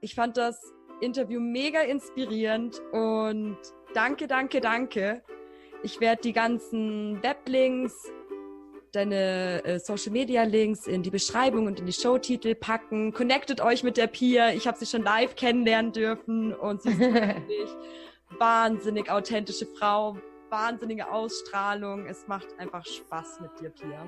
Ich 0.00 0.14
fand 0.14 0.36
das 0.36 0.60
Interview 1.00 1.40
mega 1.40 1.80
inspirierend 1.80 2.80
und 2.92 3.58
danke, 3.94 4.26
danke, 4.26 4.60
danke. 4.60 5.22
Ich 5.82 6.00
werde 6.00 6.22
die 6.22 6.32
ganzen 6.32 7.22
Weblinks 7.22 7.94
deine 8.92 9.64
äh, 9.64 9.78
Social 9.78 10.12
Media 10.12 10.42
Links 10.42 10.86
in 10.86 11.02
die 11.02 11.10
Beschreibung 11.10 11.66
und 11.66 11.80
in 11.80 11.86
die 11.86 11.92
Showtitel 11.92 12.54
packen. 12.54 13.12
Connectet 13.12 13.60
euch 13.60 13.82
mit 13.82 13.96
der 13.96 14.06
Pia. 14.06 14.50
Ich 14.50 14.66
habe 14.66 14.78
sie 14.78 14.86
schon 14.86 15.02
live 15.02 15.36
kennenlernen 15.36 15.92
dürfen 15.92 16.54
und 16.54 16.82
sie 16.82 16.90
ist 16.90 17.00
wirklich 17.00 17.70
wahnsinnig 18.38 19.10
authentische 19.10 19.66
Frau, 19.66 20.16
wahnsinnige 20.48 21.10
Ausstrahlung. 21.10 22.06
Es 22.06 22.26
macht 22.28 22.48
einfach 22.58 22.84
Spaß 22.84 23.40
mit 23.40 23.60
dir, 23.60 23.70
Pia. 23.70 24.06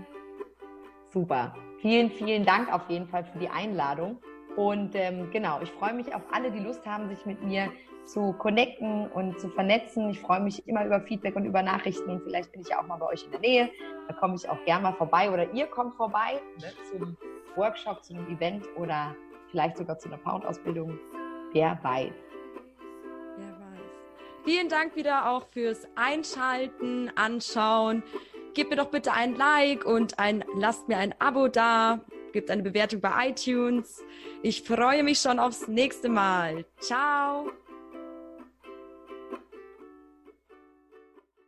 Super. 1.12 1.54
Vielen, 1.80 2.10
vielen 2.10 2.44
Dank 2.44 2.72
auf 2.72 2.88
jeden 2.88 3.06
Fall 3.08 3.24
für 3.24 3.38
die 3.38 3.48
Einladung. 3.48 4.18
Und 4.56 4.94
ähm, 4.94 5.30
genau, 5.30 5.60
ich 5.62 5.70
freue 5.70 5.94
mich 5.94 6.14
auf 6.14 6.22
alle, 6.30 6.50
die 6.50 6.58
Lust 6.58 6.84
haben, 6.86 7.08
sich 7.08 7.24
mit 7.26 7.42
mir 7.42 7.70
zu 8.04 8.32
connecten 8.34 9.08
und 9.08 9.38
zu 9.40 9.48
vernetzen. 9.48 10.10
Ich 10.10 10.20
freue 10.20 10.40
mich 10.40 10.66
immer 10.66 10.84
über 10.84 11.00
Feedback 11.00 11.36
und 11.36 11.44
über 11.44 11.62
Nachrichten 11.62 12.10
und 12.10 12.22
vielleicht 12.22 12.52
bin 12.52 12.62
ich 12.62 12.68
ja 12.68 12.80
auch 12.80 12.86
mal 12.86 12.96
bei 12.96 13.06
euch 13.06 13.24
in 13.24 13.30
der 13.30 13.40
Nähe. 13.40 13.70
Da 14.08 14.14
komme 14.14 14.34
ich 14.34 14.48
auch 14.48 14.62
gerne 14.64 14.82
mal 14.82 14.92
vorbei 14.94 15.30
oder 15.30 15.50
ihr 15.52 15.66
kommt 15.66 15.94
vorbei 15.94 16.40
ne, 16.58 16.72
zum 16.90 17.16
Workshop, 17.56 18.02
zu 18.04 18.14
einem 18.14 18.28
Event 18.28 18.66
oder 18.76 19.14
vielleicht 19.50 19.76
sogar 19.76 19.98
zu 19.98 20.08
einer 20.08 20.18
Pound-Ausbildung. 20.18 20.98
Wer 21.52 21.78
weiß. 21.82 22.12
Vielen 24.44 24.68
Dank 24.68 24.96
wieder 24.96 25.30
auch 25.30 25.46
fürs 25.52 25.86
Einschalten, 25.94 27.12
Anschauen. 27.14 28.02
Gebt 28.54 28.70
mir 28.70 28.76
doch 28.76 28.90
bitte 28.90 29.12
ein 29.12 29.36
Like 29.36 29.84
und 29.84 30.18
ein, 30.18 30.44
lasst 30.56 30.88
mir 30.88 30.98
ein 30.98 31.14
Abo 31.20 31.46
da. 31.46 32.00
Gebt 32.32 32.50
eine 32.50 32.62
Bewertung 32.62 33.00
bei 33.00 33.28
iTunes. 33.28 34.02
Ich 34.42 34.62
freue 34.62 35.04
mich 35.04 35.20
schon 35.20 35.38
aufs 35.38 35.68
nächste 35.68 36.08
Mal. 36.08 36.64
Ciao. 36.80 37.52